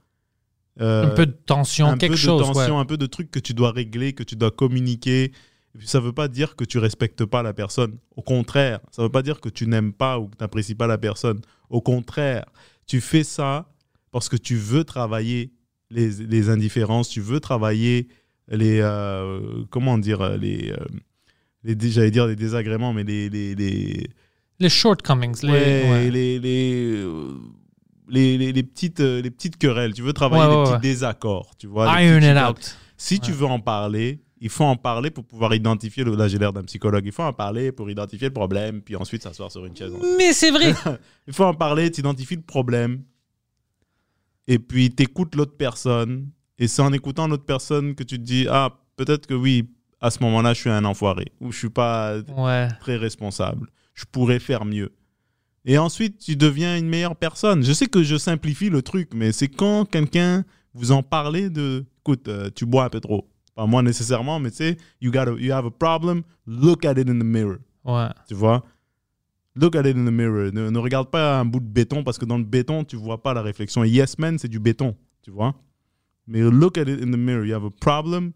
[0.80, 2.40] euh, un peu de tension, un quelque peu chose.
[2.40, 2.80] de tension, ouais.
[2.80, 5.32] un peu de trucs que tu dois régler, que tu dois communiquer.
[5.76, 7.98] Et puis ça veut pas dire que tu respectes pas la personne.
[8.16, 10.86] Au contraire, ça veut pas dire que tu n'aimes pas ou que tu n'apprécies pas
[10.86, 11.42] la personne.
[11.68, 12.46] Au contraire,
[12.86, 13.68] tu fais ça
[14.10, 15.52] parce que tu veux travailler
[15.90, 18.08] les, les indifférences, tu veux travailler
[18.48, 20.76] les euh, comment dire les, euh,
[21.62, 24.08] les j'allais dire les désagréments, mais les les, les
[24.58, 25.36] Les shortcomings.
[25.42, 26.10] Les, Ouais, ouais.
[26.10, 27.34] les, les, euh,
[28.08, 29.92] les, les- les petites, les petites querelles.
[29.92, 30.80] Tu veux travailler Ouais, les petits ouais.
[30.80, 31.54] désaccords.
[31.58, 32.78] Tu vois, Iron it out.
[32.96, 36.04] Si tu veux en parler, il faut en parler pour pouvoir identifier.
[36.04, 37.04] Le, là, j'ai l'air d'un psychologue.
[37.06, 39.92] Il faut en parler pour identifier le problème, puis ensuite s'asseoir sur une chaise.
[40.18, 40.74] Mais c'est vrai.
[41.26, 43.02] Il faut en parler, tu identifies le problème,
[44.46, 46.28] et puis tu écoutes l'autre personne.
[46.58, 49.68] Et c'est en écoutant l'autre personne que tu te dis Ah, peut-être que oui,
[50.00, 52.68] à ce moment-là, je suis un enfoiré, ou je suis pas ouais.
[52.80, 53.68] très responsable.
[53.94, 54.92] Je pourrais faire mieux.
[55.64, 57.64] Et ensuite, tu deviens une meilleure personne.
[57.64, 60.44] Je sais que je simplifie le truc, mais c'est quand quelqu'un
[60.74, 63.28] vous en parlez de, écoute, euh, tu bois un peu trop.
[63.56, 67.08] Pas moi nécessairement, mais tu sais, you, gotta- you have a problem, look at it
[67.08, 67.56] in the mirror.
[67.84, 68.08] Ouais.
[68.28, 68.62] Tu vois?
[69.54, 70.52] Look at it in the mirror.
[70.52, 73.22] Ne, ne regarde pas un bout de béton parce que dans le béton, tu vois
[73.22, 73.82] pas la réflexion.
[73.82, 74.94] Et Yes Man, c'est du béton.
[75.22, 75.54] Tu vois?
[76.26, 77.46] Mais look at it in the mirror.
[77.46, 78.32] You have a problem,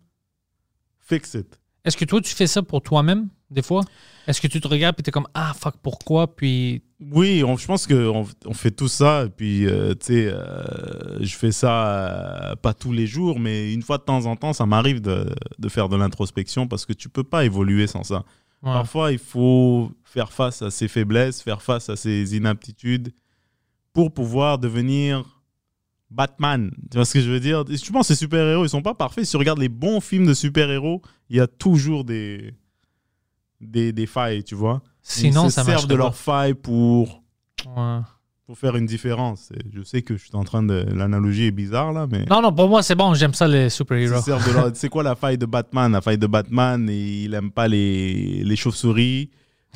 [0.99, 1.60] fix it.
[1.85, 3.83] Est-ce que toi, tu fais ça pour toi-même, des fois?
[4.27, 6.35] Est-ce que tu te regardes et tu es comme, ah, fuck, pourquoi?
[6.37, 9.25] Puis, Oui, on- je pense qu'on on fait tout ça.
[9.25, 13.73] Et puis, euh, tu sais, euh, je fais ça euh, pas tous les jours, mais
[13.73, 16.93] une fois de temps en temps, ça m'arrive de, de faire de l'introspection parce que
[16.93, 18.17] tu peux pas évoluer sans ça.
[18.63, 18.73] ouais.
[18.73, 23.13] Parfois, il faut faire face à ses faiblesses, faire face à ses inaptitudes
[23.95, 25.25] pour pouvoir devenir
[26.11, 26.71] Batman.
[26.91, 27.65] Tu vois ce que je veux dire?
[27.69, 29.25] Je pense que ces super-héros, ils sont pas parfaits.
[29.25, 32.53] Si tu regardes les bons films de super-héros, il y a toujours des,
[33.61, 34.83] des, des failles, tu vois.
[35.03, 37.23] sinon, ils se ça servent de leurs failles pour,
[37.77, 37.99] Ouais.
[38.47, 39.51] pour faire une différence.
[39.53, 40.85] Et je sais que je suis en train de...
[40.95, 42.25] L'analogie est bizarre, là, mais...
[42.29, 44.21] Non, non, pour moi, c'est bon, j'aime ça, les super-héros.
[44.21, 45.93] servent de leur- C'est quoi la faille de Batman?
[45.93, 49.31] La faille de Batman, il aime pas les, les chauves-souris.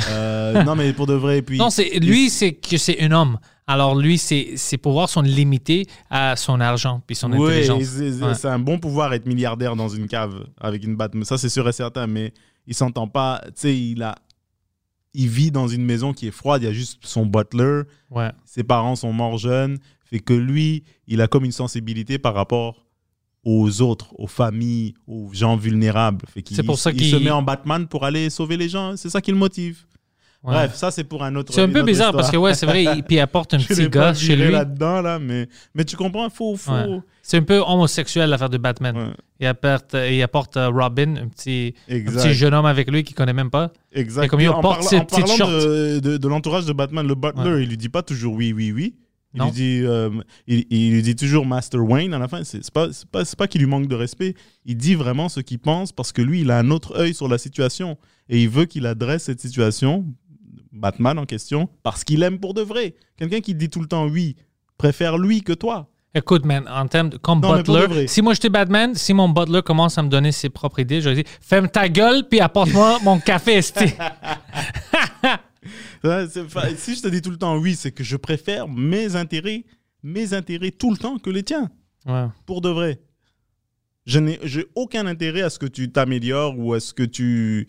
[0.09, 1.42] Euh, non, mais pour de vrai.
[1.42, 3.38] Puis, Non, c'est lui, c'est que c'est un homme.
[3.66, 7.83] Alors, lui, ses pouvoirs sont limités à son argent puis son Oui, intelligence.
[7.85, 8.52] c'est Ouais.
[8.52, 11.14] un bon pouvoir être milliardaire dans une cave avec une batte.
[11.14, 12.07] Mais ça, c'est sûr et certain.
[12.07, 12.33] Mais
[12.66, 13.40] il s'entend pas.
[13.46, 14.14] Tu sais, il a.
[15.14, 16.62] Il vit dans une maison qui est froide.
[16.62, 17.83] Il y a juste son butler.
[18.11, 18.30] Ouais.
[18.44, 19.78] Ses parents sont morts jeunes.
[20.04, 22.84] Fait que lui, il a comme une sensibilité par rapport
[23.44, 26.24] aux autres, aux familles, aux gens vulnérables.
[26.50, 28.96] C'est pour ça il qu'il- se met en Batman pour aller sauver les gens.
[28.96, 29.85] C'est ça qui le motive.
[30.42, 30.52] ouais.
[30.54, 31.52] Bref, ça, c'est pour un autre.
[31.54, 32.22] C'est un peu bizarre histoire.
[32.22, 34.50] parce que, ouais, c'est vrai, il, puis il apporte un Je petit gars chez lui.
[34.50, 36.57] là-dedans, là, mais, mais tu comprends, faut.
[36.57, 36.72] faut...
[36.72, 37.00] Ouais.
[37.22, 38.94] C'est un peu homosexuel l'affaire de Batman.
[38.96, 39.12] Ouais.
[39.40, 42.22] Il apporte, il apporte euh, Robin, un petit, un Exact.
[42.22, 43.72] petit jeune homme avec lui qu'il connaît même pas.
[43.92, 44.24] Exact.
[44.24, 45.48] Et comme il en, porte parla- ses en petites parlant shorts.
[45.50, 48.72] de, de- de l'entourage de Batman, le Butler, il lui dit pas toujours oui, oui,
[48.72, 48.94] oui.
[49.35, 49.47] Il Non.
[49.47, 50.11] lui dit, euh,
[50.47, 52.44] il, il lui dit toujours Master Wayne à la fin.
[52.44, 54.35] C'est pas, c'est pas, c'est pas qu'il lui manque de respect.
[54.64, 57.27] Il dit vraiment ce qu'il pense parce que lui, il a un autre œil sur
[57.29, 60.07] la situation et il veut qu'il adresse cette situation,
[60.73, 62.94] Batman en question, parce qu'il aime pour de vrai.
[63.16, 64.37] Quelqu'un qui dit tout le temps oui
[64.79, 65.88] préfère lui que toi.
[66.16, 69.62] Écoute, man, en termes de, comme Non, butler, si moi j'étais Batman, si mon butler
[69.62, 72.99] commence à me donner ses propres idées, je lui dis Ferme ta gueule, puis apporte-moi
[73.03, 73.94] mon café, esti.
[76.05, 76.27] Ouais,
[76.77, 79.64] si je te dis tout le temps oui, c'est que je préfère mes intérêts,
[80.03, 81.71] mes intérêts tout le temps que les tiens.
[82.07, 82.27] Ouais.
[82.45, 83.01] pour de vrai.
[84.07, 87.67] Je n'ai j'ai aucun intérêt à ce que tu t'améliores ou à ce que tu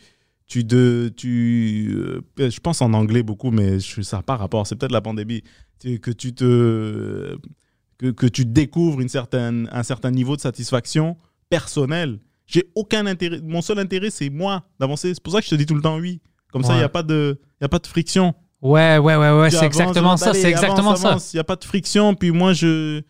[0.48, 4.68] tu de tu euh, je pense en anglais beaucoup mais je, ça n'a pas rapport
[4.68, 5.42] c'est peut-être la pandémie
[6.02, 7.38] que tu te
[7.98, 11.16] que, que tu découvres une certaine un certain niveau de satisfaction
[11.50, 15.52] personnelle j'ai aucun intérêt mon seul intérêt c'est moi d'avancer c'est pour ça que je
[15.52, 16.20] te dis tout le temps oui
[16.52, 16.82] comme ça il Ouais.
[16.82, 19.66] y a pas de il y a pas de friction Ouais, ouais, ouais, ouais, c'est
[19.66, 21.30] exactement ça, c'est exactement avance, ça.
[21.34, 23.02] Il n'y a pas de friction, puis moi, je,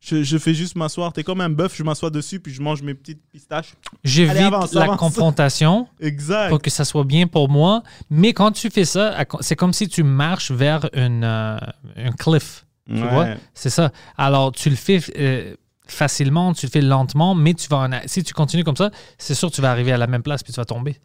[0.00, 1.12] je, je fais juste m'asseoir.
[1.12, 3.74] T'es comme un bœuf, je m'assois dessus, puis je mange mes petites pistaches.
[4.04, 4.70] J'évite la avance.
[4.98, 6.48] confrontation Exact.
[6.48, 7.82] pour que ça soit bien pour moi.
[8.08, 11.58] Mais quand tu fais ça, c'est comme si tu marches vers une, euh,
[11.96, 12.64] un cliff.
[12.88, 13.08] Tu Ouais.
[13.10, 13.26] vois?
[13.54, 13.92] C'est ça.
[14.16, 15.54] Alors, tu le fais euh,
[15.86, 18.90] facilement, tu le fais lentement, mais tu vas en a- si tu continues comme ça,
[19.18, 20.96] c'est sûr que tu vas arriver à la même place puis tu vas tomber.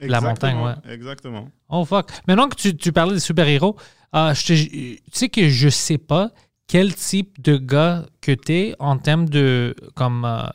[0.00, 1.48] La montagne, Exactement, Exactement.
[1.68, 2.10] Oh fuck.
[2.26, 3.76] Maintenant que tu, tu parlais des super-héros,
[4.14, 6.30] euh, tu sais que je sais pas
[6.66, 10.46] quel type de gars que tu es en termes de comme euh,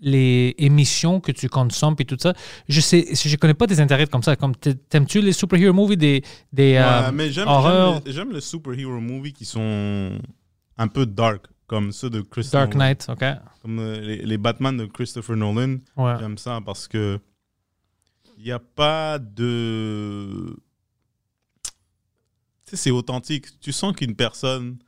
[0.00, 2.34] les émissions que tu consommes et tout ça.
[2.68, 4.36] Je sais je connais pas tes intérêts comme ça.
[4.36, 8.34] Comme t'a- t'aimes-tu les superhero movies des des euh, Ouais, mais j'aime horreurs, j'aime les,
[8.36, 10.18] les superhero movies qui sont
[10.78, 13.24] un peu dark, comme ceux de Christopher Dark Knight, OK?
[13.62, 15.76] Comme les, les Batman de Christopher Nolan.
[15.96, 16.14] Ouais.
[16.20, 17.18] J'aime ça parce que
[18.46, 20.56] n'y a pas de.
[22.64, 23.46] Tu sais, c'est authentique.
[23.60, 24.78] Tu sens qu'une personne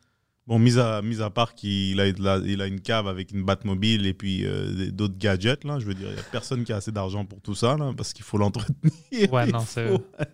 [0.49, 4.07] Bon, mis à, mis à part qu'il a, il a, une cave avec une Batmobile
[4.07, 6.77] et puis euh, d'autres gadgets, là, je veux dire, il n'y a personne qui a
[6.77, 9.31] assez d'argent pour tout ça, là, parce qu'il faut l'entretenir.
[9.31, 10.25] Ouais, Il non, c'est- faut- Tu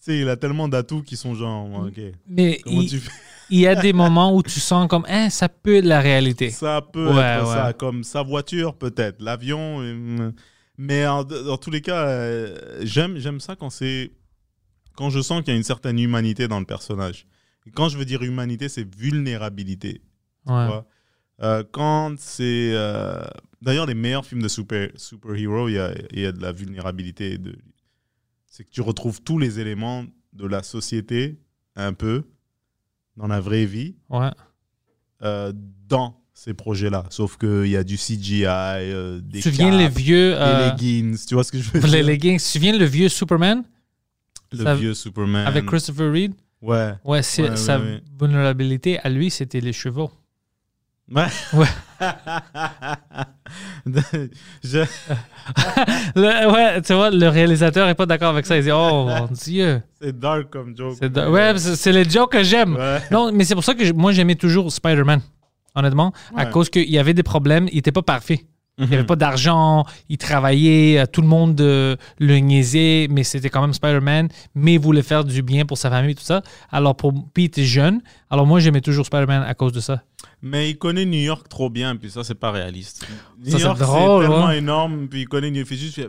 [0.00, 3.10] sais, il a tellement d'atouts qui sont genre, ok, Mais il, tu fais?
[3.50, 6.48] il y a des moments où tu sens comme, hein, ça peut être la réalité.
[6.48, 7.54] Ça peut Ouais, être ouais.
[7.54, 9.82] ça, comme sa voiture peut-être, l'avion.
[9.82, 10.30] euh,
[10.78, 14.12] Mais en- dans tous les cas, euh, j'aime j'aime ça quand c'est
[14.96, 17.26] quand je sens qu'il y a une certaine humanité dans le personnage.
[17.66, 20.00] Et quand je veux dire humanité, c'est vulnérabilité.
[20.46, 20.66] tu Ouais.
[20.66, 20.86] vois?
[21.42, 23.22] Euh, quand c'est euh,
[23.60, 27.38] d'ailleurs les meilleurs films de super super-héros, il y a, y a de la vulnérabilité.
[27.38, 27.56] De...
[28.46, 31.38] C'est que tu retrouves tous les éléments de la société
[31.76, 32.24] un peu
[33.16, 34.30] dans la vraie vie Ouais.
[35.88, 37.04] dans ces projets-là.
[37.10, 40.30] Sauf qu'il y a du CGI, euh, des Tu te souviens les capes, vieux.
[40.30, 42.04] des euh, leggings, tu vois ce que je veux les dire?
[42.06, 42.38] leggings.
[42.38, 43.64] Tu te souviens le vieux Superman?
[44.52, 45.46] Le ça- vieux Superman.
[45.48, 46.32] avec Christopher Reed?
[46.62, 46.92] Ouais.
[47.04, 48.02] Ouais, sa ouais.
[48.20, 50.10] vulnérabilité à lui, c'était les chevaux.
[51.12, 51.26] Ouais.
[51.54, 51.66] Ouais.
[54.62, 54.84] Je-
[56.14, 58.56] Le- ouais, tu vois, le réalisateur est pas d'accord avec ça.
[58.58, 59.82] Il dit Oh mon Dieu.
[60.00, 60.96] C'est dark comme joke.
[61.00, 62.76] C'est Ouais, c'est les jokes que j'aime.
[62.76, 63.00] Ouais.
[63.10, 65.20] Non, mais c'est pour ça que moi, j'aimais toujours Spider-Man,
[65.78, 67.68] honnêtement, à cause qu'il y avait des problèmes.
[67.70, 68.44] Il n'était pas parfait.
[68.80, 68.94] Il n'y Mhm.
[68.98, 73.60] avait pas d'argent, il travaillait, euh, tout le monde euh, le niaisait, mais c'était quand
[73.60, 76.42] même Spider-Man, mais il voulait faire du bien pour sa famille et tout ça.
[76.70, 78.00] Alors, pour, était jeune.
[78.30, 80.04] Alors, moi, j'aimais toujours Spider-Man à cause de ça.
[80.42, 83.04] Mais il connaît New York trop bien, puis ça, c'est pas réaliste.
[83.44, 84.58] New Ça, York, c'est tellement ouais.
[84.58, 85.68] énorme, puis il connaît New York.
[85.72, 86.00] Il fait juste,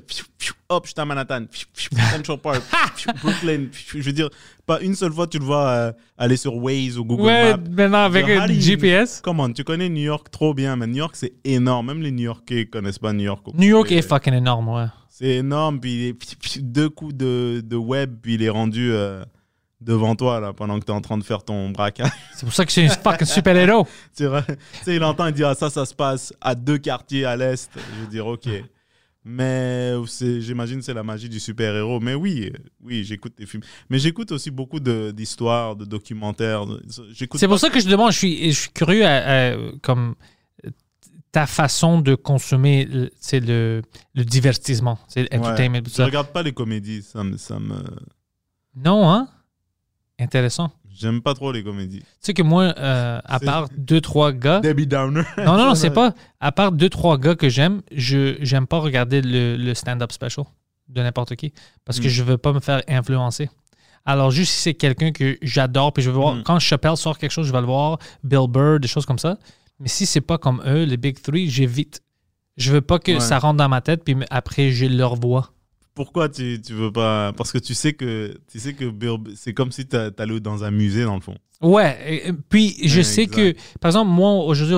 [0.70, 1.46] hop, je suis à Manhattan,
[2.14, 3.66] Central Park, Brooklyn.
[3.96, 4.30] Je veux dire,
[4.70, 7.64] pas une seule fois tu le vois euh, aller sur Waze ou Google ouais, Maps.
[7.72, 9.20] maintenant avec Genre, GPS.
[9.24, 11.88] Comment Tu connais New York trop bien, mais New York, c'est énorme.
[11.88, 13.48] Même les New Yorkais connaissent pas New York.
[13.48, 14.86] au New York est fucking énorme, ouais.
[15.10, 16.16] C'est énorme, puis
[16.60, 19.26] deux coups de, de web, puis il est rendu euh,
[19.82, 22.12] devant toi, là, pendant que tu es en train de faire ton braquage.
[22.36, 23.88] C'est pour ça que c'est un fucking super-héros.
[24.16, 24.54] tu vois, tu
[24.84, 27.70] sais, il entend, il dit, ah, ça, ça se passe à deux quartiers à l'est.
[27.76, 28.48] Je veux dire, ok.
[29.26, 32.00] Mais j'imagine c'est la magie du super-héros.
[32.00, 32.52] Mais oui,
[32.82, 33.64] oui, j'écoute des films.
[33.90, 36.66] Mais j'écoute aussi beaucoup d'histoires, de, documentaires.
[36.66, 36.82] de-
[37.36, 40.16] C'est pour ça que je demande, je suis, je suis curieux à, à, comme
[41.32, 43.82] ta façon de consommer le- c'est le,
[44.16, 45.76] le divertissement, c'est l'entertainment.
[45.80, 45.84] Ouais.
[45.96, 47.04] Je regarde pas les comédies.
[47.04, 47.76] Ça me, ça me...
[48.76, 49.28] Non, hein?
[50.18, 50.72] Intéressant.
[51.00, 52.00] J'aime pas trop les comédies.
[52.00, 54.60] Tu sais que moi, euh, à part deux, trois gars.
[54.60, 55.24] Debbie Downer.
[55.38, 56.14] Non, non, non, c'est pas.
[56.40, 60.46] À part deux, trois gars que j'aime, je j'aime pas regarder le, le stand-up special
[60.90, 61.54] de n'importe qui
[61.86, 62.10] parce que Mm.
[62.10, 63.50] je veux pas me faire influencer.
[64.06, 66.44] Alors, juste si c'est quelqu'un que j'adore, puis je veux voir, Mm.
[66.44, 69.38] quand Chappelle sort quelque chose, je vais le voir, Bill Burr, des choses comme ça.
[69.80, 72.02] Mais si c'est pas comme eux, les Big Three, j'évite.
[72.58, 73.20] Je veux pas que Ouais.
[73.22, 75.52] ça rentre dans ma tête, puis après, je leur vois.
[76.00, 78.86] Pourquoi tu, tu veux pas Parce que tu sais que tu sais que
[79.36, 81.36] c'est comme si t'a- t'allais dans un musée dans le fond.
[81.62, 81.98] Ouais,
[82.30, 83.36] et- puis je Ouais, sais exact.
[83.36, 84.78] que, par exemple, moi, aujourd'hui,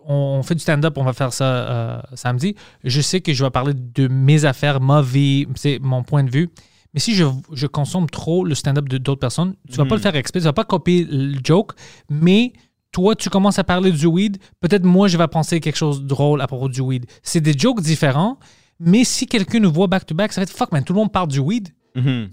[0.00, 2.54] on fait du stand-up, on va faire ça euh, samedi.
[2.84, 6.30] Je sais que je vais parler de mes affaires, ma vie, c'est mon point de
[6.30, 6.48] vue.
[6.94, 10.00] Mais si je, je consomme trop le stand-up de d'autres personnes, tu vas pas le
[10.00, 11.72] faire exprès, tu vas pas copier le joke,
[12.08, 12.54] mais
[12.92, 16.06] toi, tu commences à parler du weed, peut-être moi, je vais penser quelque chose de
[16.08, 17.04] drôle à propos du weed.
[17.22, 18.38] C'est des jokes différents,
[18.80, 21.28] mais si quelqu'un nous voit back-to-back, ça va être fuck, man, tout le monde parle
[21.28, 21.68] du weed.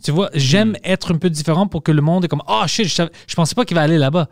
[0.03, 0.75] Tu vois, j'aime Hmm.
[0.83, 3.55] être un peu différent pour que le monde est comme oh shit, je, je pensais
[3.55, 4.27] pas qu'il va aller là-bas.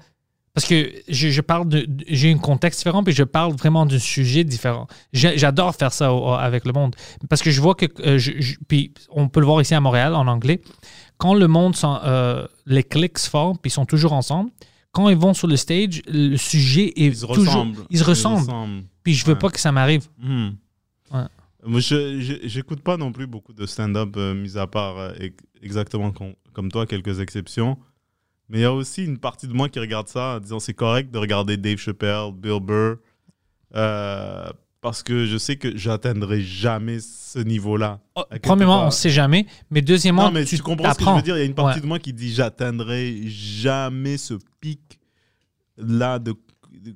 [0.54, 1.88] Parce que je, je parle de.
[2.08, 4.86] J'ai un contexte différent, puis je parle vraiment d'un sujet différent.
[5.12, 6.96] J'adore faire ça au- avec le monde.
[7.28, 7.88] Parce que je vois que.
[8.06, 10.62] euh, je- puis on peut le voir ici à Montréal, en anglais.
[11.18, 14.52] Quand le monde, euh, les clics se forment, puis ils sont toujours ensemble,
[14.92, 17.46] quand ils vont sur le stage, le sujet est Ils se toujours.
[17.46, 17.80] ressemblent.
[17.90, 18.84] Ils se ressemblent.
[19.02, 19.40] Puis je veux Ouais.
[19.40, 20.08] pas que ça m'arrive.
[20.22, 20.50] Hmm.
[21.66, 25.44] Moi, je j'écoute pas non plus beaucoup de stand-up, euh, mis à part euh, ex-
[25.62, 27.78] exactement com- comme toi, quelques exceptions.
[28.50, 30.74] Mais il y a aussi une partie de moi qui regarde ça en disant c'est
[30.74, 32.98] correct de regarder Dave Chappelle, Bill Burr,
[33.76, 34.50] euh,
[34.82, 38.02] parce que je sais que j'atteindrai jamais ce niveau-là.
[38.16, 39.46] Oh, premièrement, on sait jamais.
[39.72, 41.56] Mais deuxièmement, Non, mais tu, comprends ce que je veux dire Il y a une
[41.56, 41.82] partie Ouais.
[41.82, 45.00] de moi qui dit j'atteindrai jamais ce pic
[45.78, 46.34] là de.
[46.74, 46.96] de-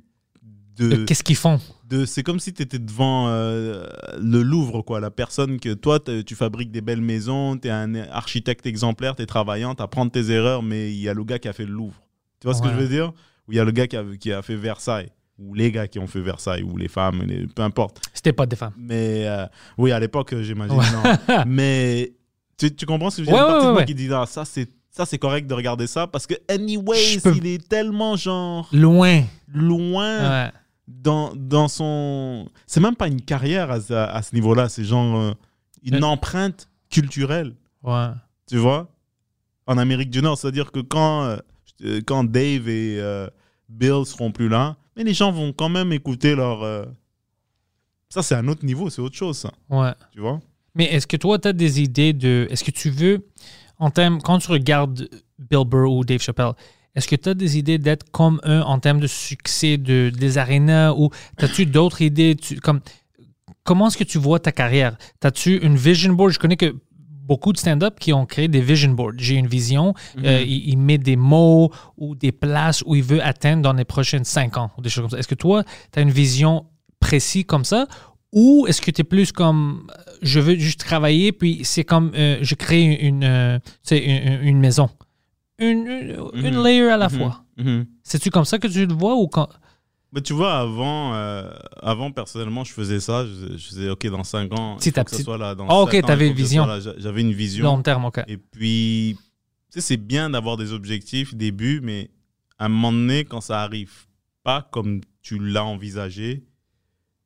[0.78, 1.60] de- Qu'est-ce qu'ils font?
[2.06, 3.88] c'est comme si tu étais devant euh,
[4.20, 5.00] le Louvre, quoi.
[5.00, 9.22] La personne que toi, tu fabriques des belles maisons, tu es un architecte exemplaire, tu
[9.24, 11.66] es travaillant, tu apprends tes erreurs, mais il y a le gars qui a fait
[11.66, 12.02] le Louvre.
[12.40, 13.14] Tu vois ce que je veux dire
[13.48, 15.10] Ou il y a le gars qui a, qui a fait Versailles,
[15.40, 18.02] ou les gars qui ont fait Versailles, ou les femmes, les- peu importe.
[18.14, 18.74] C'était pas des femmes.
[18.78, 19.46] Mais euh,
[19.78, 21.44] oui, à l'époque, j'imagine, Ouais.
[21.48, 22.12] mais
[22.58, 24.26] tu, tu comprends ce que je veux dire Ouais, partie de moi qui dit, ah,
[24.28, 24.68] ça, c'est.
[24.90, 28.68] Ça, c'est correct de regarder ça parce que, anyway, Je peux- il est tellement genre
[28.74, 29.22] Loin.
[29.54, 30.52] loin Ouais.
[30.88, 32.48] Dans, dans son.
[32.66, 35.34] C'est même pas une carrière à, ce- à ce niveau-là, c'est genre euh,
[35.84, 38.08] une empreinte culturelle, Ouais.
[38.48, 38.88] tu vois,
[39.66, 40.38] en Amérique du Nord.
[40.38, 41.24] C'est-à-dire que quand,
[41.84, 43.28] euh, quand Dave et, euh,
[43.70, 46.64] Bills seront plus là, mais les gens vont quand même écouter leur.
[46.64, 46.86] euh,
[48.10, 49.52] Ça, c'est un autre niveau, c'est autre chose, ça.
[49.70, 49.92] Ouais.
[50.14, 50.40] Tu vois?
[50.76, 52.48] Mais est-ce que toi, tu as des idées de.
[52.50, 53.28] Est-ce que tu veux,
[53.80, 56.54] en termes, quand tu regardes Bill Burr ou Dave Chappelle,
[56.98, 60.38] est-ce que tu as des idées d'être comme eux en termes de succès de, des
[60.38, 62.36] arénas ou as-tu d'autres idées?
[62.36, 62.82] Tu- comme,
[63.64, 64.98] Comment est-ce que tu vois ta carrière?
[65.24, 66.32] As-tu une vision board?
[66.32, 66.74] Je connais que
[67.28, 69.18] beaucoup de stand-up qui ont créé des vision boards.
[69.18, 69.94] J'ai une vision,
[70.24, 73.84] euh, il, il met des mots ou des places où il veut atteindre dans les
[73.84, 75.20] prochaines cinq ans ou des choses comme ça.
[75.20, 76.66] Est-ce que toi, tu as une vision
[77.02, 77.88] précise comme ça?
[78.32, 82.12] Ou est-ce que tu es plus comme euh, je veux juste travailler puis c'est comme
[82.16, 84.90] euh, je crée une maison?
[85.60, 86.64] Une, une, une Mhm.
[86.64, 87.86] layer à la fois Mhm.
[88.04, 89.50] c'est-tu comme ça que tu le vois ou quand?
[90.14, 91.52] Mais tu vois, avant, euh,
[91.82, 93.26] avant, personnellement, je faisais ça.
[93.26, 95.24] Je, je faisais, OK, dans 5 ans, Petit il faut que petit.
[95.24, 95.54] soit là.
[95.54, 96.66] Dans Ah, ok, t'avais une vision.
[96.98, 97.66] J'avais une vision.
[97.66, 99.18] long terme ok Et puis,
[99.70, 102.10] tu sais, c'est bien d'avoir des objectifs, des buts, mais
[102.58, 104.06] à un moment donné, quand ça arrive
[104.44, 106.46] pas comme tu l'as envisagé,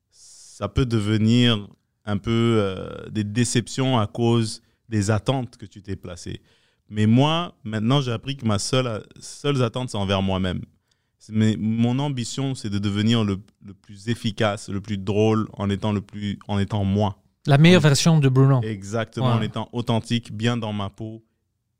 [0.09, 1.67] ça peut devenir
[2.05, 6.41] un peu euh, des déceptions à cause des attentes que tu t'es placées.
[6.93, 10.61] Mais moi, maintenant, j'ai appris que ma seule, seule attente, c'est envers moi-même.
[11.29, 15.93] Mais mon ambition, c'est de devenir le, le plus efficace, le plus drôle en étant,
[15.93, 17.17] le plus, en étant moi.
[17.47, 19.33] la meilleure version de Bruno Exactement, Ouais.
[19.33, 21.23] en étant authentique, bien dans ma peau.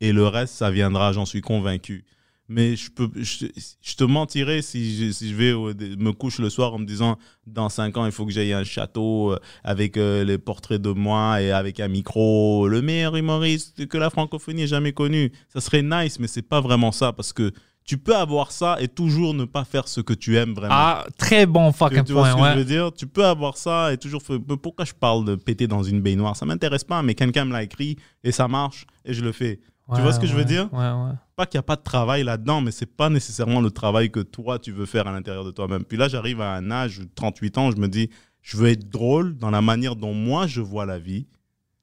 [0.00, 2.04] Et le reste, ça viendra, j'en suis convaincu.
[2.52, 3.46] Mais je, peux, je,
[3.80, 5.52] je te mentirais si je, si je vais
[5.96, 8.64] me coucher le soir en me disant dans 5 ans, il faut que j'aille un
[8.64, 13.86] château euh, avec euh, les portraits de moi et avec un micro, le meilleur humoriste
[13.86, 15.32] que la francophonie ait jamais connu.
[15.48, 17.52] Ça serait nice, mais c'est pas vraiment ça parce que
[17.84, 20.74] tu peux avoir ça et toujours ne pas faire ce que tu aimes vraiment.
[20.76, 22.92] ah très bon fucking tu vois point ce que je veux dire?
[22.92, 24.22] Tu peux avoir ça et toujours.
[24.22, 26.36] faire- Pourquoi je parle de péter dans une baignoire?
[26.36, 29.58] Ça m'intéresse pas, mais quelqu'un me l'a écrit et ça marche et je le fais.
[29.96, 30.68] tu vois ce que je veux dire?
[30.72, 31.12] ouais, ouais.
[31.46, 34.58] Qu'il n'y a pas de travail là-dedans, mais c'est pas nécessairement le travail que toi
[34.58, 35.84] tu veux faire à l'intérieur de toi-même.
[35.84, 38.10] Puis là, j'arrive à un âge, 38 ans, je me dis,
[38.42, 41.26] je veux être drôle dans la manière dont moi je vois la vie.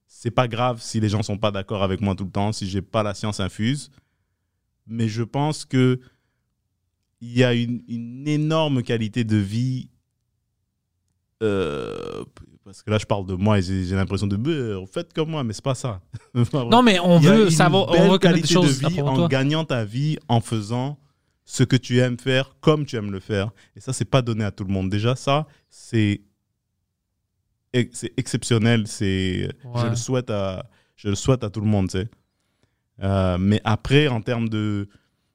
[0.08, 2.68] C'est pas grave si les gens sont pas d'accord avec moi tout le temps, si
[2.68, 3.92] j'ai pas la science infuse.
[4.88, 6.00] Mais je pense que
[7.22, 9.90] il y a une, une énorme qualité de vie.
[11.44, 12.24] euh,
[12.70, 15.44] parce que là, je parle de moi et j'ai l'impression de Bah, faites comme moi,
[15.44, 16.02] mais c'est pas ça.
[16.54, 19.84] non mais on veut savoir belle on veut qualité de vie en toi gagnant ta
[19.86, 21.00] vie en faisant
[21.46, 23.50] ce que tu aimes faire comme tu aimes le faire.
[23.76, 24.88] Et ça, c'est pas donné à tout le monde.
[24.92, 26.22] Déjà, ça, c'est
[27.74, 28.86] ex- c'est exceptionnel.
[28.86, 31.90] C'est je le souhaite à je le souhaite à tout le monde.
[31.90, 32.08] tu sais.
[33.02, 34.88] Euh, mais après, en termes de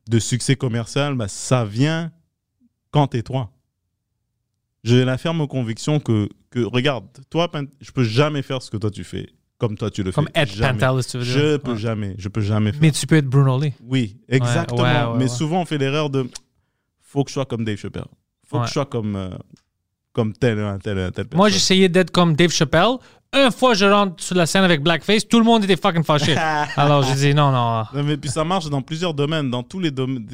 [0.09, 2.13] de succès commercial, bah, ça vient
[2.93, 3.51] quand t'es toi.
[4.85, 7.51] J'ai la ferme conviction que, que regarde, toi,
[7.81, 9.29] je peux jamais faire ce que toi tu fais
[9.59, 10.43] comme toi tu le comme fais.
[10.43, 11.77] Ed tu veux dire Je peux Ouais.
[11.79, 12.81] jamais, je peux jamais faire.
[12.81, 14.83] mais tu peux être Bruno Lee Oui, exactement.
[14.83, 16.29] ouais, ouais, Mais souvent, on fait l'erreur de
[17.01, 18.05] faut que je sois comme Dave Chappelle.
[18.47, 19.31] faut que je sois comme, euh,
[20.13, 21.27] comme tel, un tel, un tel.
[21.35, 22.97] Moi, j'essayais d'être comme Dave Chappelle.
[23.33, 26.37] Une fois, je rentre sur la scène avec Blackface, tout le monde était fucking fâché.
[26.77, 27.85] Alors, dit non, non.
[27.93, 30.25] Non, mais puis ça marche dans plusieurs domaines, dans tous les domaines.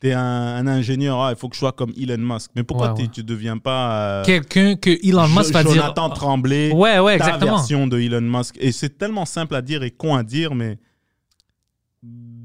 [0.00, 2.50] T'es un, un ingénieur, ah, il faut que je sois comme Elon Musk.
[2.56, 3.08] Mais pourquoi Ouais, t'es- ouais.
[3.12, 5.72] tu deviens pas euh, Quelqu'un que Elon Musk va dire.
[5.74, 7.56] Jonathan Tremblay, Ouais, ouais, ta exactement.
[7.56, 8.56] version de Elon Musk.
[8.60, 10.78] Et c'est tellement simple à dire et con à dire, mais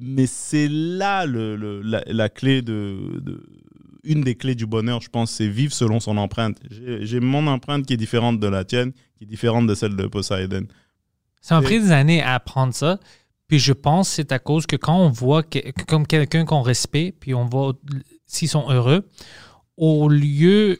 [0.01, 3.45] mais c'est là le, le- la, la clé de, de-
[4.05, 6.57] une des clés du bonheur, je pense, c'est vivre selon son empreinte.
[7.01, 10.07] J'ai mon empreinte qui est différente de la tienne, qui est différente de celle de
[10.07, 10.65] Poseidon.
[11.41, 12.99] Ça m'a pris des années à apprendre ça.
[13.49, 16.61] Puis je pense que c'est à cause que quand on voit que- comme quelqu'un qu'on
[16.61, 17.73] respecte, puis on voit
[18.27, 19.05] s'ils sont heureux,
[19.75, 20.79] au lieu,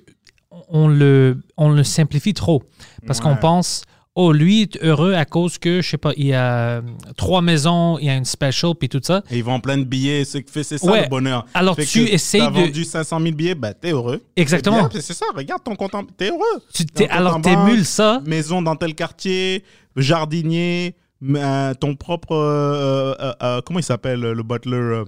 [0.70, 2.64] on le, on le simplifie trop.
[3.08, 3.84] Parce qu'on pense,
[4.16, 6.82] oh, lui est heureux à cause que, je sais pas, il y a
[7.18, 9.24] trois maisons, il y a une special, puis tout ça.
[9.32, 11.04] Et ils vendent plein de billets, c'est c'est ça Ouais.
[11.04, 11.46] le bonheur.
[11.54, 14.22] Alors, Fait tu essayes t'as de- vendu 500 000 billets, ben t'es heureux.
[14.36, 14.90] Exactement.
[14.94, 16.62] C'est ça, regarde ton compte, en- t'es heureux.
[16.74, 18.22] Tu t'es- alors, t'émules ça.
[18.26, 19.64] Maison dans tel quartier,
[19.96, 22.34] jardinier, m- euh, ton propre.
[22.36, 23.14] euh,
[23.44, 25.04] euh, comment il s'appelle le butler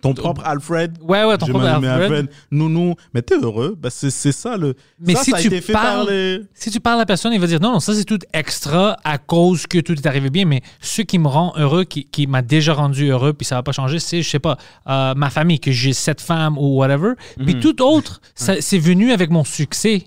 [0.00, 0.98] Ton propre Alfred?
[1.00, 2.28] Ouais, ouais, ton propre m'appelle Alfred.
[2.50, 2.94] Nounou.
[3.14, 3.76] Mais t'es heureux.
[3.80, 4.74] Ben, c'est c'est ça le.
[4.98, 7.46] Mais ça, si ça tu parles- les- Si tu parles à la personne, il va
[7.46, 10.60] dire non, non, ça c'est tout extra à cause que tout est arrivé bien, mais
[10.80, 13.70] ce qui me rend heureux, qui, qui m'a déjà rendu heureux, puis ça va pas
[13.72, 14.56] changer, c'est, je sais pas,
[14.88, 17.12] euh, ma famille, que j'ai sept femmes ou whatever.
[17.38, 20.04] Puis tout autre, ça- c'est venu avec mon succès.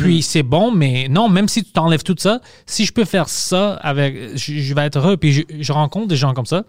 [0.00, 3.28] Puis c'est bon, mais non, même si tu t'enlèves tout ça, si je peux faire
[3.28, 5.16] ça avec, je, je vais être heureux.
[5.16, 6.64] Puis je, je rencontre des gens comme ça.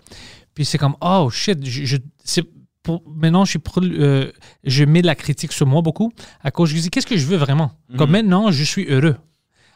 [0.54, 2.44] Puis c'est comme, oh shit, je, je- c'est
[2.84, 4.32] pour, maintenant je suis pro- euh,
[4.64, 6.12] je mets de la critique sur moi beaucoup
[6.42, 7.72] à cause je dis qu'est-ce que je veux vraiment?
[7.98, 9.18] Comme maintenant je suis heureux.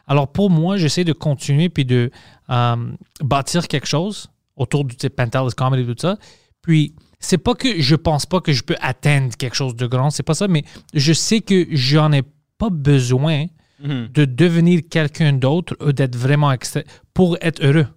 [0.06, 2.10] Alors pour moi, j'essaie de continuer puis de
[2.50, 2.76] euh,
[3.20, 6.16] bâtir quelque chose autour du Pantelis Comedy et tout ça.
[6.62, 10.10] Puis, c'est pas que je pense pas que je peux atteindre quelque chose de grand,
[10.10, 10.64] c'est pas ça, mais
[10.94, 12.22] je sais que j'en ai
[12.62, 13.46] pas besoin
[13.80, 14.08] Mhm.
[14.18, 16.80] de devenir quelqu'un d'autre ou d'être vraiment extra
[17.14, 17.88] pour être heureux.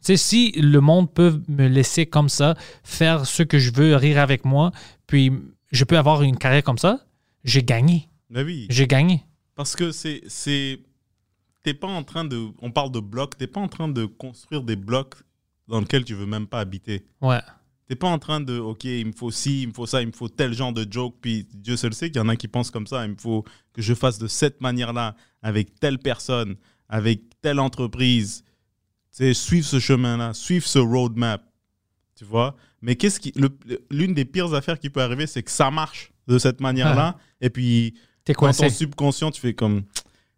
[0.00, 0.40] Sais, si
[0.74, 4.72] le monde peut me laisser comme ça, faire ce que je veux, rire avec moi,
[5.06, 5.30] puis
[5.70, 6.92] je peux avoir une carrière comme ça,
[7.44, 8.08] j'ai gagné.
[8.30, 8.66] Ben oui.
[8.70, 9.22] J'ai gagné.
[9.54, 10.22] Parce que c'est.
[10.26, 10.80] c'est
[11.62, 12.38] T'es pas en train de.
[12.60, 15.14] On parle de blocs, t'es pas en train de construire des blocs
[15.68, 17.04] dans lesquels tu veux même pas habiter.
[17.22, 17.40] Ouais.
[17.86, 20.06] T'es pas en train de, OK, il me faut ci, il me faut ça, il
[20.06, 22.48] me faut tel genre de joke, puis Dieu seul sait qu'il y en a qui
[22.48, 26.56] pensent comme ça, il me faut que je fasse de cette manière-là, avec telle personne,
[26.88, 28.42] avec telle entreprise.
[29.10, 31.44] Tu sais, suivre ce chemin-là, suivre ce roadmap.
[32.16, 33.34] Tu vois Mais qu'est-ce qui.
[33.90, 37.50] L'une des pires affaires qui peut arriver, c'est que ça marche de cette manière-là, et
[37.50, 39.82] puis T'es dans ton subconscient, tu fais comme.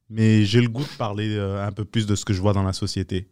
[0.09, 2.53] Mais j'ai le goût de parler euh, un peu plus de ce que je vois
[2.53, 3.28] dans la société.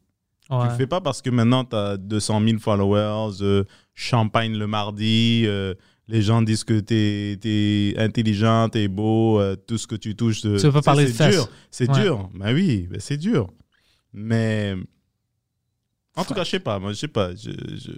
[0.49, 0.65] Tu Ouais.
[0.69, 3.65] le fais pas parce que maintenant tu as 200 000 followers, euh,
[3.95, 5.75] champagne le mardi, euh,
[6.07, 10.15] les gens disent que tu es, intelligent, tu es beau, euh, tout ce que tu
[10.15, 10.43] touches.
[10.43, 11.49] Tu veux pas parler de c'est dur.
[11.71, 12.03] C'est Ouais.
[12.03, 12.29] dur.
[12.35, 13.49] Ben oui, ben c'est dur.
[14.13, 14.75] Mais
[16.17, 16.79] en tout cas, je sais pas.
[16.79, 17.35] Moi, je sais pas.
[17.35, 17.91] Je, je-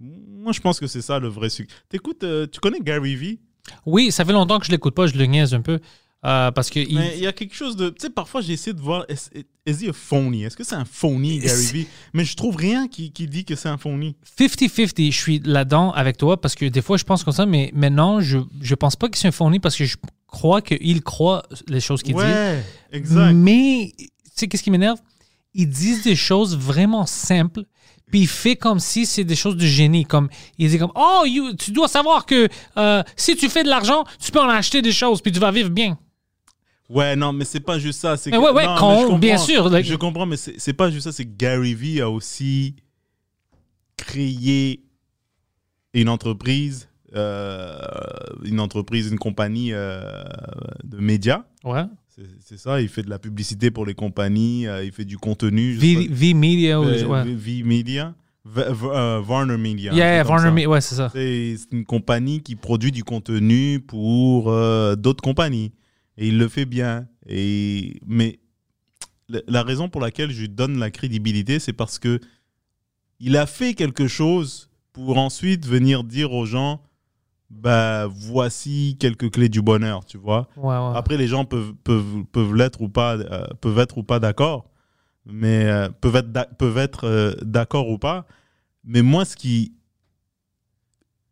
[0.00, 1.72] Moi, je pense que c'est ça le vrai succès.
[1.88, 3.38] T'écoutes, tu connais Gary Vee?
[3.86, 5.78] Oui, ça fait longtemps que je l'écoute pas, je le niaise un peu.
[6.24, 7.88] Euh, parce que il- Mais il y a quelque chose de.
[7.90, 9.04] Tu sais, parfois, j'ai essayé de voir.
[9.08, 9.30] Est-ce
[9.66, 10.44] est a phony?
[10.44, 11.86] Est-ce que c'est un phony, Gary Vee?
[12.12, 14.16] Mais je trouve rien qui, qui dit que c'est un phony.
[14.38, 17.70] 50-50, je suis là-dedans avec toi parce que des fois je pense comme ça, mais
[17.74, 19.96] maintenant je, je pense pas que c'est un fourni parce que je
[20.26, 22.20] crois qu'il croit les choses qu'il dit.
[22.20, 22.62] ouais,
[22.92, 23.32] exact.
[23.34, 24.98] Mais, tu sais, qu'est-ce qui m'énerve?
[25.54, 27.64] Ils disent des choses vraiment simples,
[28.10, 30.04] puis il fait comme si c'est des choses de génie.
[30.06, 32.48] Comme, il dit comme, oh, you- tu dois savoir que
[32.78, 35.50] euh, si tu fais de l'argent, tu peux en acheter des choses, puis tu vas
[35.50, 35.98] vivre bien.
[36.92, 38.16] Ouais, non, mais c'est pas juste ça.
[38.16, 39.18] c'est Mais que- ouais, ouais, non, con, mais je comprends.
[39.18, 41.12] bien sûr, like- Je comprends, mais c'est pas juste ça.
[41.12, 42.76] C'est Gary Vee a aussi
[43.96, 44.82] créé
[45.94, 47.78] une entreprise, euh,
[48.44, 50.02] une entreprise, une compagnie euh,
[50.84, 51.44] de médias.
[51.64, 51.84] Ouais.
[52.44, 52.80] C'est ça.
[52.82, 54.66] Il fait de la publicité pour les compagnies.
[54.66, 55.74] euh, il fait du contenu.
[55.74, 56.14] je sais V, pas.
[56.14, 57.24] V Media, ou- Euh, ouais.
[57.34, 58.14] V Media.
[58.44, 59.94] V- V- euh, Warner Media.
[59.94, 60.50] Yeah, Warner.
[60.50, 61.10] Media, ouais, c'est ça.
[61.14, 64.46] C'est une compagnie qui produit du contenu pour
[64.96, 65.72] d'autres compagnies.
[66.22, 67.08] Et il le fait bien.
[67.26, 68.38] Et, mais
[69.48, 72.20] la- raison pour laquelle je lui donne la crédibilité, c'est parce que
[73.18, 76.80] il a fait quelque chose pour ensuite venir dire aux gens
[77.50, 80.48] bah, voici quelques clés du bonheur, tu vois.
[80.56, 80.92] Ouais, ouais.
[80.96, 84.70] Après, les gens peuvent, peuvent, peuvent l'être ou pas, euh, peuvent être ou pas d'accord,
[85.26, 88.26] mais euh, peuvent être, peuvent être euh, d'accord ou pas.
[88.84, 89.74] Mais moi, ce qui,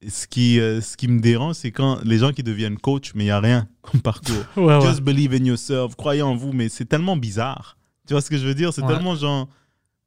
[0.08, 3.24] ce qui, euh, ce qui me dérange, c'est quand les gens qui deviennent coach, mais
[3.24, 4.34] il n'y a rien comme parcours.
[4.56, 4.80] Ouais, ouais.
[4.86, 7.76] Just believe in yourself, croyez en vous, mais c'est tellement bizarre.
[8.06, 8.72] Tu vois ce que je veux dire?
[8.72, 8.88] C'est Ouais.
[8.94, 9.48] tellement genre,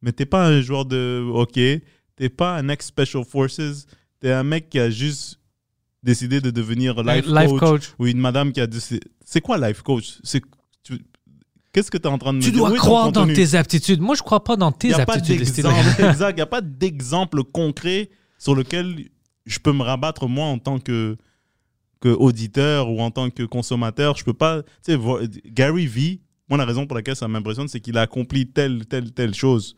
[0.01, 1.83] mais t'es pas un joueur de hockey,
[2.15, 3.85] t'es pas un ex-Special Forces,
[4.19, 5.39] t'es un mec qui a juste
[6.01, 7.93] décidé de devenir life, Life coach, coach.
[7.99, 8.99] ou une madame qui a décidé.
[9.23, 10.17] C'est quoi life coach?
[10.23, 10.41] C'est,
[10.83, 10.99] tu-
[11.71, 12.59] Qu'est-ce que tu es en train de me Tu dire?
[12.59, 14.01] dois est ton croire dans tes aptitudes.
[14.01, 15.41] Moi, je crois pas dans tes a aptitudes.
[15.99, 16.31] Exact.
[16.31, 19.05] Il n'y a pas d'exemple concret sur lequel
[19.45, 21.17] je peux me rabattre, moi, en tant que,
[21.99, 24.15] que auditeur ou en tant que consommateur.
[24.17, 24.63] Je peux pas.
[24.83, 24.99] Tu sais,
[25.45, 29.11] Gary Vee, moi, la raison pour laquelle ça m'impressionne, c'est qu'il a accompli telle, telle,
[29.11, 29.75] telle chose.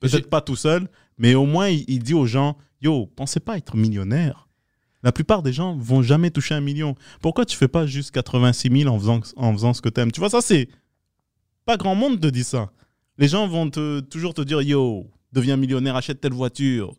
[0.00, 0.88] Peut-être pas tout seul,
[1.18, 4.48] mais au moins, il, il dit aux gens Yo, pensez pas être millionnaire.
[5.02, 6.94] La plupart des gens vont jamais toucher un million.
[7.20, 10.12] Pourquoi tu fais pas juste 86 000 en faisant, en faisant ce que tu aimes
[10.12, 10.68] Tu vois, ça, c'est.
[11.64, 12.72] Pas grand monde te dit ça.
[13.18, 16.94] Les gens vont te, toujours te dire Yo, deviens millionnaire, achète telle voiture.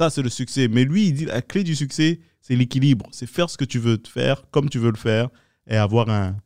[0.00, 0.66] Ça, c'est le succès.
[0.66, 3.04] Mais lui, il dit la clé du succès, c'est l'équilibre.
[3.12, 5.28] C'est faire ce que tu veux te faire, comme tu veux le faire,
[5.68, 6.36] et avoir un.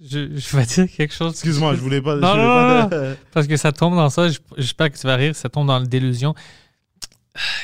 [0.00, 1.32] Je, je vais dire quelque chose.
[1.32, 2.16] Excuse-moi, je voulais pas.
[2.16, 2.42] Non, je voulais
[2.82, 4.28] non, pas de- Parce que ça tombe dans ça.
[4.56, 5.36] J'espère que tu vas rire.
[5.36, 6.34] Ça tombe dans la délusion.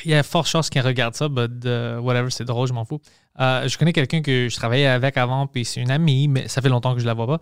[0.04, 2.84] Il y a fort chance qu'il regarde ça, but uh, whatever, c'est drôle, je m'en
[2.84, 3.00] fous.
[3.40, 6.60] Euh, je connais quelqu'un que je travaillais avec avant, puis c'est une amie, mais ça
[6.60, 7.40] fait longtemps que je la vois pas.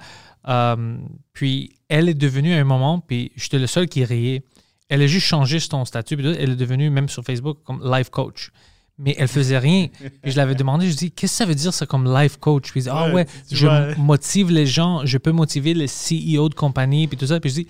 [0.49, 0.97] Euh,
[1.33, 4.45] puis elle est devenue à un moment, puis j'étais le seul qui riait.
[4.89, 8.51] Elle a juste changé son statut, elle est devenue même sur Facebook comme life coach.
[8.97, 9.89] Mais elle faisait rien.
[10.23, 12.71] Je l'avais demandé, je dis, qu'est-ce que ça veut dire ça comme life coach?
[12.71, 13.95] Puis ah Ouais, je vois.
[13.97, 17.41] motive les gens, je peux motiver les CEO de compagnie, puis tout ça.
[17.41, 17.67] Puis je dis,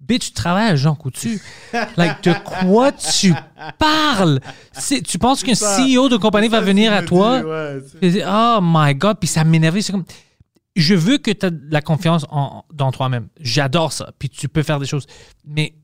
[0.00, 1.40] bitch, tu travailles à Jean Coutu.
[1.96, 3.32] like, de quoi tu
[3.78, 4.40] parles?
[5.06, 5.54] Tu penses qu'un.
[5.54, 7.40] CEO de compagnie va venir à toi?
[8.02, 9.80] dis, ouais, oh my God, puis ça m'énervait.
[9.80, 10.04] C'est comme,
[10.74, 13.28] je veux que tu aies de la confiance en- dans toi-même.
[13.40, 14.12] J'adore ça.
[14.18, 15.06] Puis tu peux faire des choses.
[15.46, 15.74] Mais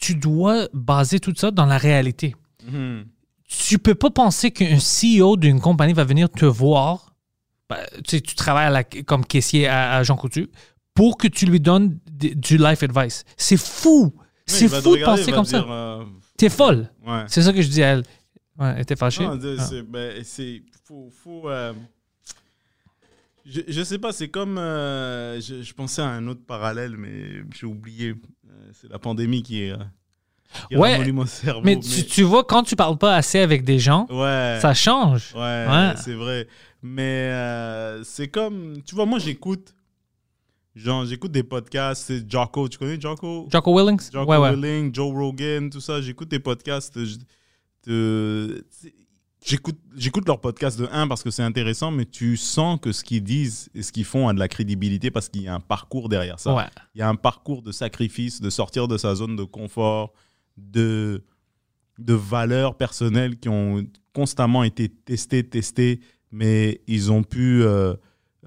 [0.00, 2.34] tu dois baser tout ça dans la réalité.
[2.66, 3.04] Mhm.
[3.46, 7.14] Tu peux pas penser qu'un CEO d'une compagnie va venir te voir.
[7.68, 10.48] Ben, tu sais, tu travailles à la- comme caissier à, à Jean Coutu
[10.94, 13.24] pour que tu lui donnes d- du life advice.
[13.36, 14.12] C'est fou.
[14.16, 15.64] Oui, C'est fou de penser comme ça.
[15.68, 16.04] euh,
[16.36, 16.90] T'es folle.
[17.06, 17.24] ouais.
[17.28, 18.02] C'est ça que je dis à elle.
[18.58, 19.24] Ouais, elle était fâchée.
[19.26, 19.64] Non, de- Ah.
[19.64, 20.62] c'est- ben, c'est.
[20.84, 21.08] Faut.
[21.22, 21.72] faut euh,
[23.46, 24.58] je, je sais pas, c'est comme.
[24.58, 28.14] euh, je, je pensais à un autre parallèle, mais j'ai oublié.
[28.72, 29.70] C'est la pandémie qui est.
[29.72, 29.76] euh,
[30.68, 31.62] qui Ouais, mon cerveau.
[31.64, 34.58] Mais tu, tu vois, quand tu parles pas assez avec des gens, Ouais.
[34.60, 35.32] ça change.
[35.34, 35.92] Ouais, Ouais.
[35.96, 36.48] c'est vrai.
[36.82, 38.82] Mais euh, c'est comme.
[38.84, 39.74] Tu vois, moi, j'écoute.
[40.76, 42.04] Genre, j'écoute des podcasts.
[42.06, 42.68] C'est Jocko.
[42.68, 43.48] Tu connais Jocko?
[43.50, 44.10] Jocko Willings?
[44.12, 44.50] Jocko ouais, ouais.
[44.54, 46.00] Willing, Joe Rogan, tout ça.
[46.00, 47.04] J'écoute des podcasts.
[47.04, 47.16] je-
[47.86, 48.92] de- c'est-
[49.42, 53.02] J'écoute, j'écoute leurs podcasts de un parce que c'est intéressant, mais tu sens que ce
[53.02, 55.60] qu'ils disent et ce qu'ils font a de la crédibilité parce qu'il y a un
[55.60, 56.54] parcours derrière ça.
[56.54, 56.64] Ouais.
[56.94, 60.12] Il y a un parcours de sacrifice, de sortir de sa zone de confort,
[60.58, 61.24] de,
[61.98, 63.82] de valeurs personnelles qui ont
[64.12, 67.94] constamment été testées, testées, mais ils ont pu euh,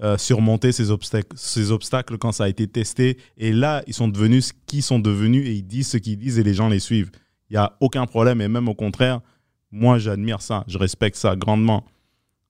[0.00, 3.18] euh, surmonter ces obstacles, ces obstacles quand ça a été testé.
[3.36, 6.38] Et là, ils sont devenus ce qu'ils sont devenus et ils disent ce qu'ils disent
[6.38, 7.10] et les gens les suivent.
[7.50, 9.20] Il n'y a aucun problème et même au contraire,
[9.74, 11.84] moi j'admire ça, je respecte ça grandement.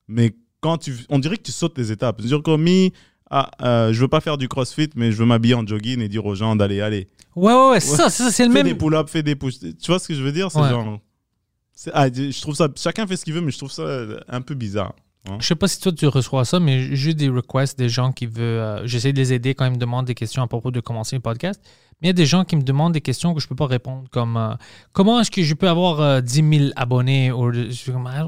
[0.06, 2.16] Mais quand tu, on dirait que tu sautes les étapes.
[2.20, 2.92] C'est-à-dire comme, mi,
[3.30, 6.08] ah, euh, je veux pas faire du crossfit, mais je veux m'habiller en jogging et
[6.08, 8.62] dire aux gens d'aller, allez, Ouais, ouais, ouais, c'est ça, c'est ça, c'est le fais
[8.62, 8.72] même.
[8.72, 9.58] des pull-ups, fais des push.
[9.58, 10.52] Tu vois ce que je veux dire?
[10.52, 10.68] C'est Ouais.
[10.68, 11.00] genre.
[11.92, 12.68] ah, je trouve ça.
[12.76, 13.84] Chacun fait ce qu'il veut, mais je trouve ça
[14.28, 14.94] un peu bizarre.
[15.40, 18.26] Je sais pas si toi tu reçois ça, mais j'ai des requests des gens qui
[18.26, 18.42] veulent.
[18.42, 21.16] euh, J'essaie de les aider quand ils me demandent des questions à propos de commencer
[21.16, 21.60] un podcast.
[22.02, 23.66] Mais il y a des gens qui me demandent des questions que je peux pas
[23.66, 24.54] répondre, comme euh,
[24.92, 28.26] comment est-ce que je peux avoir euh, 10 000 abonnés ou je suis comme, Ah,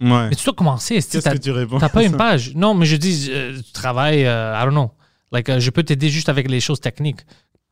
[0.00, 0.28] Ouais.
[0.28, 0.96] Mais tu dois commencer.
[0.96, 2.52] est-ce que Qu'est-ce que tu réponds T'as pas une page?
[2.54, 4.90] Non, mais je dis, euh, tu travailles, I don't know.
[5.30, 7.20] Like, je peux t'aider juste avec les choses techniques.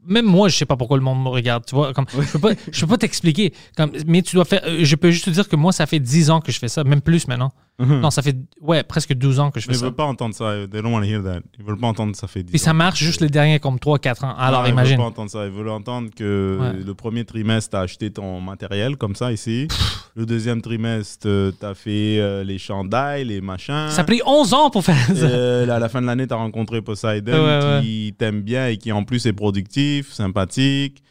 [0.05, 1.65] Même moi, je sais pas pourquoi le monde me regarde.
[1.65, 3.53] Tu vois, comme, je peux pas, je peux pas t'expliquer.
[3.77, 4.61] Comme, mais tu dois faire.
[4.81, 6.83] Je peux juste te dire que moi, ça fait 10 ans que je fais ça,
[6.85, 7.53] même plus maintenant.
[7.79, 9.87] Non, ça fait ouais presque 12 ans que je fais Mais ils ça.
[9.87, 10.55] veulent pas entendre ça.
[10.71, 11.41] They don't want to hear that.
[11.59, 14.25] Ils veulent pas entendre ça fait 10 Puis ça marche juste les derniers comme 3-4
[14.25, 14.35] ans.
[14.37, 14.97] Alors Non, Ils imagine.
[14.97, 15.47] veulent pas entendre ça.
[15.47, 16.85] Ils veulent entendre que Ouais.
[16.85, 19.67] le premier trimestre, tu as acheté ton matériel comme ça ici.
[20.15, 21.27] le deuxième trimestre,
[21.59, 23.89] tu as fait euh, les chandails, les machins.
[23.89, 25.13] Ça a pris 11 ans pour faire ça.
[25.25, 28.77] Euh, à la fin de l'année, tu as rencontré Poseidon Ouais, qui t'aime bien et
[28.77, 31.03] qui en plus est productif, sympathique.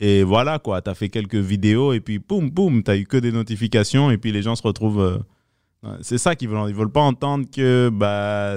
[0.00, 3.16] Et voilà quoi, tu as fait quelques vidéos et puis boum, boum, tu eu que
[3.16, 5.00] des notifications et puis les gens se retrouvent.
[5.02, 5.18] euh,
[6.02, 6.68] c'est ça qu'ils veulent.
[6.68, 8.56] Ils veulent pas entendre que bah,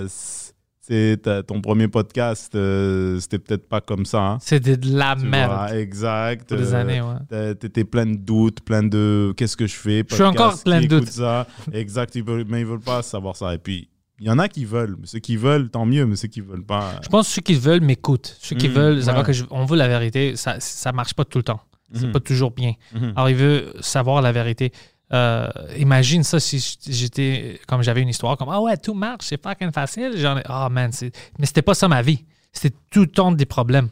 [1.45, 4.21] ton premier podcast, euh, c'était peut-être pas comme ça.
[4.21, 4.37] hein.
[4.39, 6.47] C'était de la Tu merde vois, exact.
[6.47, 7.01] pour des euh, années.
[7.01, 7.55] Ouais.
[7.55, 10.03] T'étais plein de doutes, plein de qu'est-ce que je fais.
[10.09, 11.09] Je suis encore plein de doutes.
[11.09, 11.45] Ça.
[11.73, 13.53] Exact, ils veulent- mais ils veulent pas savoir ça.
[13.53, 14.95] Et puis, il y en a qui veulent.
[14.99, 16.99] Mais ceux qui veulent, tant mieux, mais ceux qui veulent pas.
[17.03, 18.37] Je pense que ceux qui veulent m'écoutent.
[18.39, 19.27] Ceux qui Mhm, veulent savoir ouais.
[19.27, 21.59] que je- on veut la vérité, ça ça marche pas tout le temps.
[21.93, 22.11] C'est Mhm.
[22.13, 22.73] pas toujours bien.
[22.93, 23.13] Mhm.
[23.15, 24.71] Alors, il veut savoir la vérité.
[25.13, 25.47] Euh,
[25.77, 29.71] imagine ça si j'étais comme j'avais une histoire comme ah ouais tout marche c'est fucking
[29.71, 30.91] facile j'en ai ah man
[31.39, 33.87] mais c'était pas ça ma vie c'était tout le temps des problèmes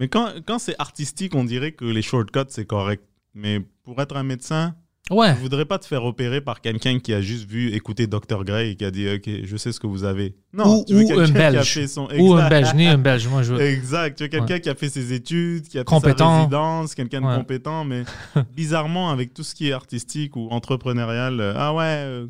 [0.00, 3.04] Mais quand, quand c'est artistique, on dirait que les shortcuts, c'est correct.
[3.34, 4.74] Mais pour être un médecin,
[5.10, 8.44] ouais je voudrais pas te faire opérer par quelqu'un qui a juste vu écouter Dr.
[8.44, 10.34] Gray et qui a dit Ok, je sais ce que vous avez.
[10.52, 12.08] Non, ou, tu veux ou un qui a belge fait son.
[12.18, 14.16] ou un belge ni un belge moi je veux Exact.
[14.16, 16.30] Tu veux quelqu'un qui a fait ses études, qui a fait Compétent.
[16.30, 17.36] sa résidence, quelqu'un de Ouais.
[17.36, 18.04] compétent, mais
[18.56, 22.26] bizarrement, avec tout ce qui est artistique ou entrepreneurial, euh, ah ouais, euh,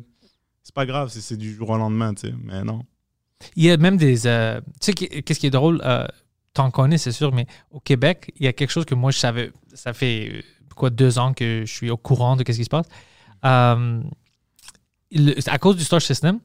[0.63, 2.33] c'est pas grave si c'est du jour au lendemain, tu sais.
[2.43, 2.81] Mais non.
[3.55, 6.05] il y a même des euh, tu sais qu'est-ce qui est drôle euh,
[6.53, 9.17] t'en connais c'est sûr mais au Québec il y a quelque chose que moi je
[9.17, 10.43] savais ça fait
[10.75, 12.87] quoi deux ans que je suis au courant de qu'est-ce qui se passe
[13.45, 14.01] Euh,
[15.11, 16.39] le- à cause du star system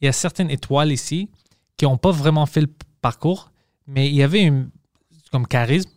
[0.00, 1.28] il y a certaines étoiles ici
[1.76, 3.52] qui n'ont pas vraiment fait le parcours
[3.86, 4.70] mais il y avait une
[5.32, 5.90] comme charisme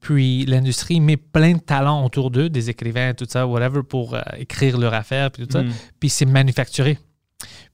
[0.00, 4.20] puis l'industrie met plein de talents autour d'eux, des écrivains, tout ça, whatever, pour euh,
[4.36, 5.62] écrire leur affaire, puis tout ça.
[5.64, 5.72] Mhm.
[5.98, 6.96] Puis c'est manufacturé.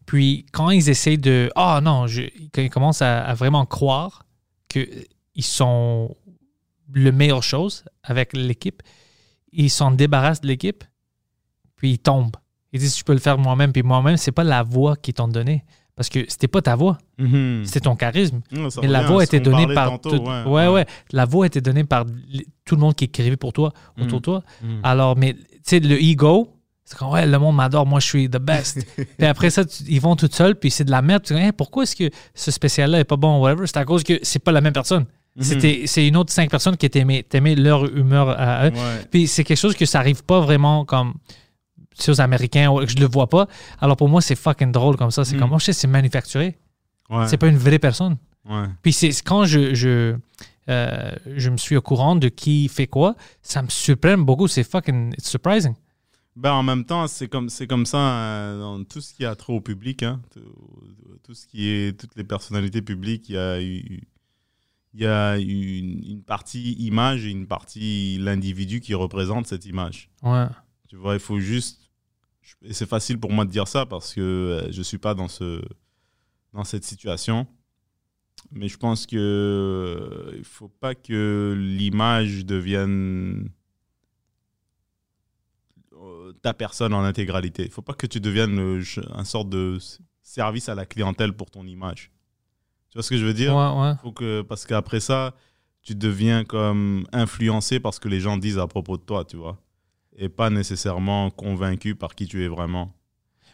[0.07, 1.51] Puis quand ils essayent de.
[1.57, 2.23] Ah non, je-
[2.55, 4.25] quand ils commencent à, à vraiment croire
[4.71, 5.05] qu'ils
[5.41, 6.17] sont
[6.93, 8.83] le meilleure chose avec l'équipe,
[9.55, 10.85] ils s'en débarrassent de l'équipe,
[11.77, 12.37] puis ils tombent.
[12.73, 15.29] Ils disent Je peux le faire moi-même, puis moi-même, c'est pas la voix qu'ils t'ont
[15.29, 15.65] donnée.
[15.97, 17.63] Parce que c'était pas ta voix, Mhm.
[17.65, 18.41] c'était ton charisme.
[18.51, 19.91] Non, ça Mais la voix était donnée par.
[19.91, 20.87] tantôt, tout- ouais, ouais, ouais.
[21.13, 22.05] La voix était donnée par
[22.65, 24.13] tout le monde qui écrivait pour toi, autour Mhm.
[24.15, 24.43] de toi.
[24.63, 24.81] Mhm.
[24.83, 26.53] Alors, mais tu sais, le ego,
[26.85, 28.85] c'est comme, ouais, le monde m'adore, moi je suis the best.
[29.19, 31.23] puis après ça, tu- ils vont tout seuls, puis c'est de la merde.
[31.23, 33.65] Tu dis, Hey, pourquoi est-ce que ce spécial-là est pas bon, whatever?
[33.69, 35.07] C'est à cause que c'est pas la même personne.
[35.41, 38.73] C'était, c'est une autre cinq personnes qui t'aimaient, t'aimaient leur humeur à eux.
[38.73, 39.05] Ouais.
[39.11, 41.15] Puis c'est quelque chose que ça arrive pas vraiment comme
[41.97, 43.47] c'est aux Américains, je le vois pas.
[43.81, 45.25] Alors pour moi, c'est fucking drôle comme ça.
[45.25, 45.41] C'est Mhm.
[45.41, 46.57] comme, oh, je sais, c'est manufacturé.
[47.11, 47.27] Ouais.
[47.29, 48.17] C'est pas une vraie personne.
[48.49, 48.67] Ouais.
[48.83, 50.17] Puis c'est quand je, je,
[50.69, 54.49] euh, je me suis au courant de qui fait quoi, ça me surprend beaucoup.
[54.49, 55.75] C'est fucking it's surprising.
[56.37, 59.35] Ben, en même temps, c'est comme, c'est comme ça euh, dans tout ce qui a
[59.37, 60.03] trait au public.
[60.03, 60.41] Hein, tout,
[61.23, 64.03] tout ce qui est, toutes les personnalités publiques, il y a, eu,
[64.95, 70.09] il y a une, une partie image et une partie l'individu qui représente cette image.
[70.23, 70.47] Ouais.
[70.89, 71.85] Tu vois, il faut juste
[72.63, 75.29] et c'est facile pour moi de dire ça parce que euh, je suis pas dans
[75.29, 75.63] ce
[76.53, 77.47] dans cette situation.
[78.51, 83.51] Mais je pense que euh, il faut pas que l'image devienne
[85.95, 87.65] euh, ta personne en intégralité.
[87.65, 88.83] Il faut pas que tu deviennes
[89.13, 89.79] un sorte de
[90.23, 92.13] service à la clientèle pour ton image.
[92.95, 93.53] Tu vois ce que je veux dire?
[93.57, 93.93] Ouais, ouais.
[94.03, 95.35] faut que parce qu'après ça,
[95.83, 99.37] tu deviens comme influencé par ce que les gens disent à propos de toi, tu
[99.37, 99.59] vois,
[100.17, 102.95] et pas nécessairement convaincu par qui tu es vraiment.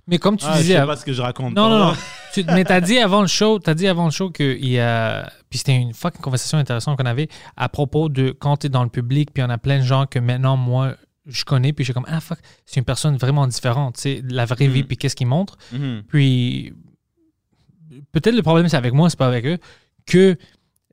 [0.07, 0.75] Mais comme tu Ah, je disais.
[0.75, 1.55] sais av- pas ce que je raconte.
[1.55, 1.93] Non, non, non.
[2.35, 5.31] Tu- mais t'as dit avant le show, t'as dit avant le show qu'il y a.
[5.49, 8.91] Puis c'était une fucking conversation intéressante qu'on avait à propos de quand t'es dans le
[8.91, 11.95] public, puis on a plein de gens que maintenant, moi, je connais, puis je suis
[11.95, 14.87] comme, ah fuck, c'est une personne vraiment différente, tu sais, la vraie vie, Mhm.
[14.87, 15.57] puis qu'est-ce qu'il montre.
[15.73, 16.03] Mhm.
[16.09, 16.73] Puis,
[18.13, 19.59] peut-être le problème, c'est avec moi, c'est pas avec eux,
[20.07, 20.37] que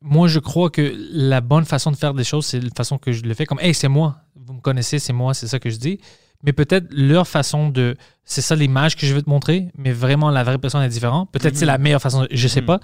[0.01, 3.11] moi, je crois que la bonne façon de faire des choses, c'est la façon que
[3.11, 3.45] je le fais.
[3.45, 5.99] Comme, hey, c'est moi, vous me connaissez, c'est moi, c'est ça que je dis.
[6.43, 7.95] Mais peut-être leur façon de.
[8.23, 11.31] C'est ça l'image que je veux te montrer, mais vraiment, la vraie personne est différente.
[11.31, 12.67] Peut-être c'est la meilleure façon, je sais Mhm.
[12.67, 12.79] pas.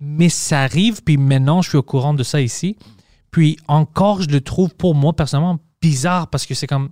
[0.00, 2.76] Mais ça arrive, puis maintenant, je suis au courant de ça ici.
[3.30, 6.90] Puis encore, je le trouve pour moi, personnellement, bizarre parce que c'est comme.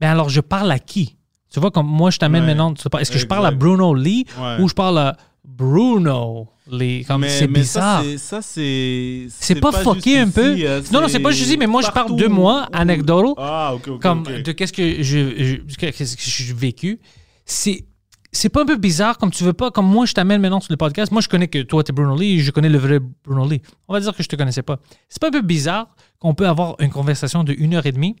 [0.00, 1.16] Mais alors, je parle à qui?
[1.52, 2.54] Tu vois, comme moi, je t'amène Ouais.
[2.54, 2.72] maintenant.
[3.00, 3.50] Est-ce que je parle à.
[3.50, 4.58] Bruno Lee Ouais.
[4.60, 5.16] ou je parle à
[5.46, 8.02] Bruno Lee Comme c'est bizarre.
[8.18, 9.54] Ça, c'est- c'est.
[9.54, 10.54] C'est pas fucké un peu?
[10.54, 13.32] ici, euh, Non, non, c'est pas juste ici, mais moi, je parle de moi, anecdotal,
[13.36, 14.02] Ah, ok, ok.
[14.02, 17.00] comme de qu'est-ce que je, je- qu'est-ce que j'ai vécu.
[17.44, 17.84] C'est
[18.32, 20.70] c'est pas un peu bizarre comme tu veux pas comme moi je t'amène maintenant sur
[20.70, 23.48] le podcast moi je connais que toi t'es Bruno Lee je connais le vrai Bruno
[23.48, 24.78] Lee on va dire que je te connaissais pas
[25.08, 25.88] c'est pas un peu bizarre
[26.18, 28.16] qu'on peut avoir une conversation de une heure et demie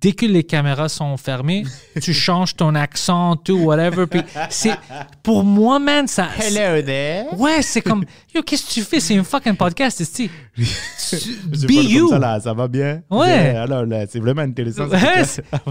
[0.00, 1.64] dès que les caméras sont fermées
[2.00, 4.74] tu changes ton accent tout whatever puis c'est
[5.22, 7.26] pour moi man ça there.
[7.36, 9.00] ouais c'est comme yo qu'est-ce que tu fais?
[9.00, 13.02] C'est un fucking podcast ici Je be you ça, là, ça va bien?
[13.10, 13.56] Ouais.
[13.56, 14.86] Alors, là, c'est vraiment intéressant.
[14.88, 15.24] Ouais,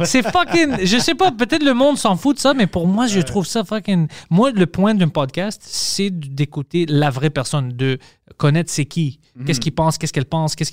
[0.05, 0.77] c'est- fucking.
[0.85, 3.45] Je sais pas, peut-être le monde s'en fout de ça, mais pour moi, je trouve
[3.45, 4.07] ça fucking.
[4.29, 7.99] Moi, le point d'un podcast, c'est d'écouter la vraie personne, de
[8.37, 10.71] connaître c'est qui, qu'est-ce qu'il pense, qu'est-ce qu'elle pense, qu'est-ce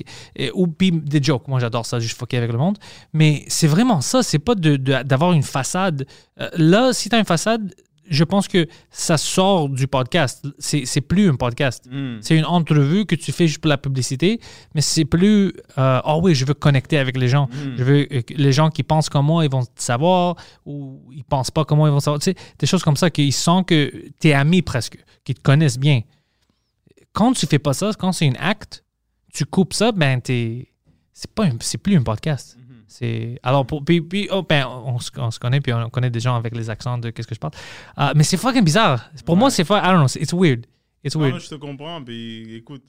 [0.54, 1.46] ou puis des jokes.
[1.48, 2.78] Moi, j'adore ça, juste fucker avec le monde.
[3.12, 6.06] Mais c'est vraiment ça, c'est pas de- de- d'avoir une façade.
[6.40, 7.74] Euh, là, si t'as une façade,
[8.10, 10.42] je pense que ça sort du podcast.
[10.58, 11.84] C'est plus un podcast.
[11.90, 12.16] Hmm.
[12.22, 14.40] C'est une entrevue que tu fais juste pour la publicité,
[14.74, 17.48] mais c'est plus euh, ah oui, je veux connecter avec les gens.
[17.76, 21.50] Je veux euh, les gens qui pensent comme moi, ils vont savoir ou ils pensent
[21.50, 22.18] pas comment ils vont savoir.
[22.20, 25.42] Tu sais, des choses comme ça qu'ils sentent que tu es ami presque, qu'ils te
[25.42, 26.00] connaissent bien.
[27.12, 28.84] Quand tu fais pas ça, quand c'est une acte,
[29.34, 30.68] tu coupes ça, ben t'es
[31.12, 32.56] c'est un- plus un podcast.
[32.88, 36.10] C'est alors pour puis, puis, oh, ben, on, se- on se connaît puis on connaît
[36.10, 37.52] des gens avec les accents de qu'est-ce que je parle.
[37.96, 39.10] Ah, mais c'est fucking bizarre.
[39.26, 40.66] Pour moi, c'est pas I don't know, it's weird.
[41.04, 41.32] It's Non, weird.
[41.34, 42.02] moi, je te comprends.
[42.02, 42.82] Puis écoute,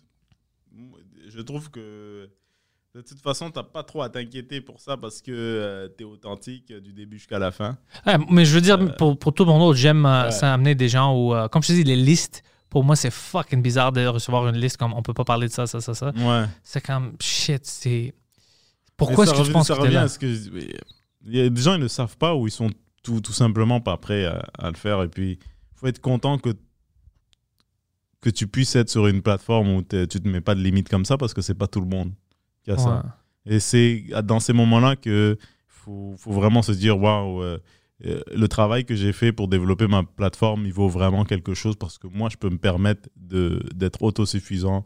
[1.27, 2.29] je trouve que
[2.95, 6.71] de toute façon, t'as pas trop à t'inquiéter pour ça parce que tu es authentique
[6.71, 7.77] euh, du début jusqu'à la fin.
[8.05, 10.31] Ouais, mais je veux dire, pour, pour tout le monde j'aime euh, Ouais.
[10.31, 13.11] ça amener des gens où, euh, comme je te dis, les listes, pour moi, c'est
[13.11, 15.93] fucking bizarre de recevoir une liste comme on peut pas parler de ça, ça, ça,
[15.93, 16.11] ça.
[16.15, 16.45] Ouais.
[16.63, 18.13] C'est comme shit, c'est.
[18.99, 20.01] Pourquoi est-ce que tu penses ça que revient là?
[20.03, 20.27] à ce que
[21.25, 22.69] Il y a des gens, ils ne savent pas ou ils sont
[23.03, 25.01] tout, tout simplement pas prêts à, à le faire.
[25.01, 26.49] Et puis, il faut être content que,
[28.21, 30.89] que tu puisses être sur une plateforme où tu ne te mets pas de limites
[30.89, 32.11] comme ça parce que c'est pas tout le monde
[32.63, 33.17] qui a ça.
[33.45, 35.37] Et c'est dans ces moments-là que
[35.67, 37.57] faut, faut vraiment se dire waouh, euh,
[38.05, 41.75] euh, le travail que j'ai fait pour développer ma plateforme, il vaut vraiment quelque chose
[41.75, 44.83] parce que moi, je peux me permettre d'être autosuffisant,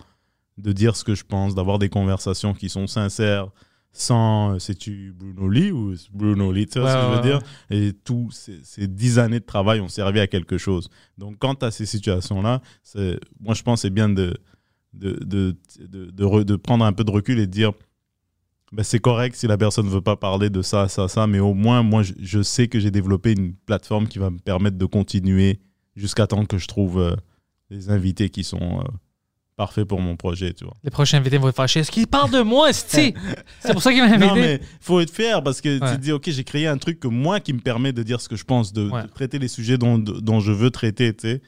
[0.57, 3.49] de dire ce que je pense, d'avoir des conversations qui sont sincères,
[3.95, 7.39] sans euh, c'est-tu Bruno Lee ou Bruno Lee, tu vois ce que je veux dire?
[7.69, 10.89] Et tous ces, ces dix années de travail ont servi à quelque chose.
[11.17, 12.61] Donc, quand tu as ces situations-là,
[13.39, 14.35] moi, je pense que c'est bien de,
[14.93, 17.71] de, de, de, de re- de prendre un peu de recul et de dire
[18.71, 21.37] ben, c'est correct si la personne ne veut pas parler de ça, ça, ça, mais
[21.39, 24.77] au moins, moi, je, je sais que j'ai développé une plateforme qui va me permettre
[24.79, 25.59] de continuer
[25.95, 27.15] jusqu'à temps que je trouve euh,
[27.69, 28.83] des invités qui sont euh,
[29.55, 30.75] parfaits pour mon projet, tu vois.
[30.83, 31.81] Les prochains invités vont être fâchés.
[31.81, 32.71] Est-ce qu'il parle de moi?
[32.73, 33.13] C'est
[33.71, 34.25] pour ça qu'il m'a invité.
[34.27, 35.89] Non, mais faut être fier parce que Ouais.
[35.91, 38.19] tu te dis, OK, j'ai créé un truc que moi qui me permet de dire
[38.21, 39.03] ce que je pense, de, Ouais.
[39.03, 41.41] de traiter les sujets dont, dont je veux traiter, tu sais.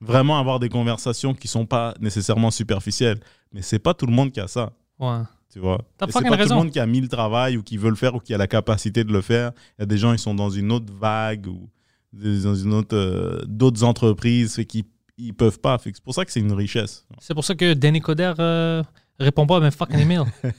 [0.00, 3.20] Vraiment avoir des conversations qui sont pas nécessairement superficielles.
[3.52, 4.72] Mais c'est pas tout le monde qui a ça.
[4.98, 5.20] Ouais.
[5.52, 5.78] Tu vois.
[6.00, 8.14] C'est pas tout le monde qui a mis le travail ou qui veut le faire
[8.14, 9.52] ou qui a la capacité de le faire.
[9.78, 11.70] Il y a des gens, ils sont dans une autre vague ou
[12.12, 14.84] dans une autre, euh, d'autres entreprises qu'ils
[15.18, 15.78] ils peuvent pas.
[15.82, 17.06] C'est pour ça que c'est une richesse.
[17.20, 18.82] C'est pour ça que Denis Coder euh,
[19.18, 20.24] répond pas à mes fucking emails.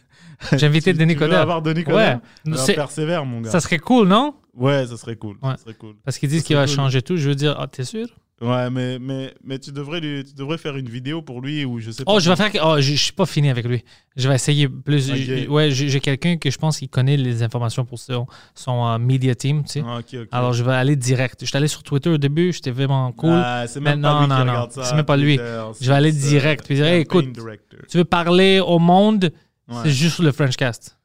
[0.58, 1.38] J'ai invité Tu- Denis tu veux Coder.
[1.38, 2.52] avoir Denis Coderre Ouais.
[2.54, 3.52] Alors, persévère, mon gars.
[3.52, 4.36] Ça serait cool, non?
[4.54, 5.38] Ouais, ça serait cool.
[5.42, 5.52] Ouais.
[5.52, 5.96] Ça serait cool.
[6.04, 6.76] Parce qu'ils disent qu'il va cool.
[6.76, 7.18] changer tout.
[7.18, 8.08] Je veux dire, ah, t'es sûr?
[8.42, 11.80] Ouais, mais, mais, mais tu, devrais lui, tu devrais faire une vidéo pour lui ou
[11.80, 12.12] je sais pas.
[12.14, 12.52] Oh, je vais faire.
[12.66, 13.82] Oh, je, je suis pas fini avec lui.
[14.18, 15.10] Je vais essayer plus.
[15.48, 19.36] Ouais, j'ai quelqu'un que je pense qu'il connaît les informations pour son, son euh, media
[19.36, 19.84] team, tu sais.
[19.88, 20.28] Ah, ok, ok.
[20.34, 21.38] Alors, je vais aller direct.
[21.42, 23.32] Je suis allé sur Twitter au début, j'étais vraiment cool.
[23.42, 25.38] Ah, c'est même non, non, non, c'est même pas lui.
[25.80, 27.80] Je vais aller direct, puis dire, Hey, écoute, director.
[27.90, 29.32] Tu veux parler au monde,
[29.68, 29.78] Ouais.
[29.84, 30.96] c'est juste le Frenchcast.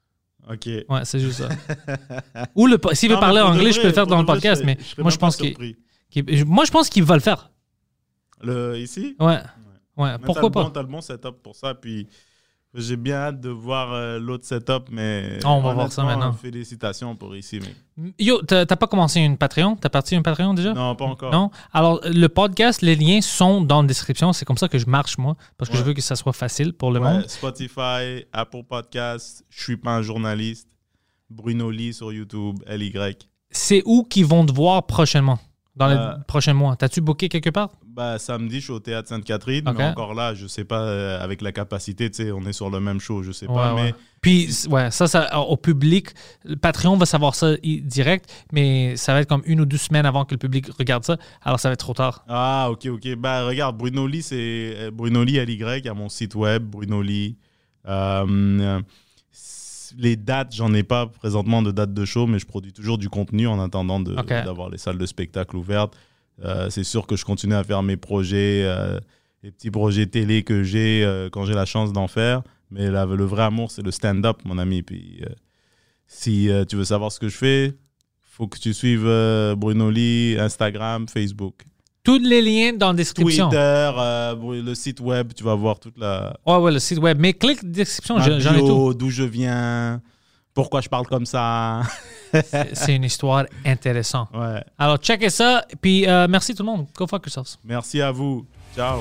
[0.51, 0.67] Ok.
[0.67, 1.49] Ouais, c'est juste ça.
[2.57, 4.77] Ou s'il veut Non, parler anglais, je peux le faire dans le podcast, je mais
[4.81, 5.55] serais- moi, je pense qu'il-
[6.47, 7.51] moi, je pense qu'il va le faire.
[8.43, 9.17] Le, ici?
[9.21, 9.39] Ouais.
[9.97, 10.65] Ouais, Mais pourquoi pas?
[10.65, 11.75] bon- T'as le bon setup pour ça.
[11.75, 12.07] Puis
[12.73, 14.85] j'ai bien hâte de voir euh, l'autre setup.
[14.91, 16.33] Mais Ah, on va voir ça maintenant.
[16.33, 18.15] Félicitations pour ici, mec.
[18.19, 19.77] Yo, t'as pas commencé une Patreon?
[19.77, 20.73] T'as parti une Patreon déjà?
[20.73, 21.31] Non, pas encore.
[21.33, 21.51] Non?
[21.73, 24.33] Alors, le podcast, les liens sont dans la description.
[24.33, 25.81] C'est comme ça que je marche, moi, parce que Ouais.
[25.81, 27.29] je veux que ça soit facile pour le Ouais, monde.
[27.29, 30.67] Spotify, Apple Podcasts, je suis pas un journaliste.
[31.29, 32.93] Bruno Lee sur YouTube, LY.
[33.51, 35.39] C'est où qu'ils vont te voir prochainement?
[35.77, 36.75] Dans Euh, les prochains mois?
[36.77, 37.71] T'as-tu booké quelque part?
[37.87, 39.77] Bah, samedi, je suis au théâtre Sainte-Catherine, Ok.
[39.79, 42.71] mais encore là, je sais pas, euh, avec la capacité, tu sais, on est sur
[42.71, 43.83] le même show, je sais Ouais, pas, ouais.
[43.85, 46.09] mais Puis, ouais, ça, ça, au public,
[46.45, 50.07] le Patreon va savoir ça direct, mais ça va être comme une ou deux semaines
[50.07, 51.17] avant que le public regarde ça.
[51.43, 52.25] Alors, ça va être trop tard.
[52.29, 53.15] Ah, ok, ok.
[53.17, 54.37] Bah, regarde, Bruno Lee, c'est
[54.77, 57.37] euh, Bruno Lee LY à mon site web, Bruno Lee.
[57.89, 58.27] Euh,
[58.61, 58.81] euh,
[59.99, 63.09] les dates, j'en ai pas présentement de date de show, mais je produis toujours du
[63.09, 64.15] contenu en attendant de-
[64.45, 65.95] d'avoir les salles de spectacle ouvertes.
[66.45, 68.99] Euh, c'est sûr que je continue à faire mes projets, euh,
[69.43, 72.43] les petits projets télé que j'ai euh, quand j'ai la chance d'en faire.
[72.71, 74.83] Mais la- le vrai amour, c'est le stand-up, mon ami.
[74.83, 75.23] Puis,
[76.07, 77.75] si tu veux savoir ce que je fais,
[78.23, 79.09] faut que tu suives
[79.57, 81.65] Bruno Lee, Instagram, Facebook.
[82.19, 83.47] Tous les liens dans la description.
[83.49, 87.19] Twitter, euh, le site web, tu vas voir toute la Ouais, ouais, le site web.
[87.21, 88.95] Mais clique description, j'en ai tout.
[88.95, 90.01] d'où je viens,
[90.55, 91.83] pourquoi je parle comme ça.
[92.33, 94.29] C'est- C'est une histoire intéressante.
[94.35, 94.63] ouais.
[94.79, 95.65] Alors, checkez ça.
[95.81, 96.87] Puis, euh, merci tout le monde.
[96.97, 97.57] Go fuck yourselves.
[97.65, 98.47] Merci à vous.
[98.77, 99.01] Ciao.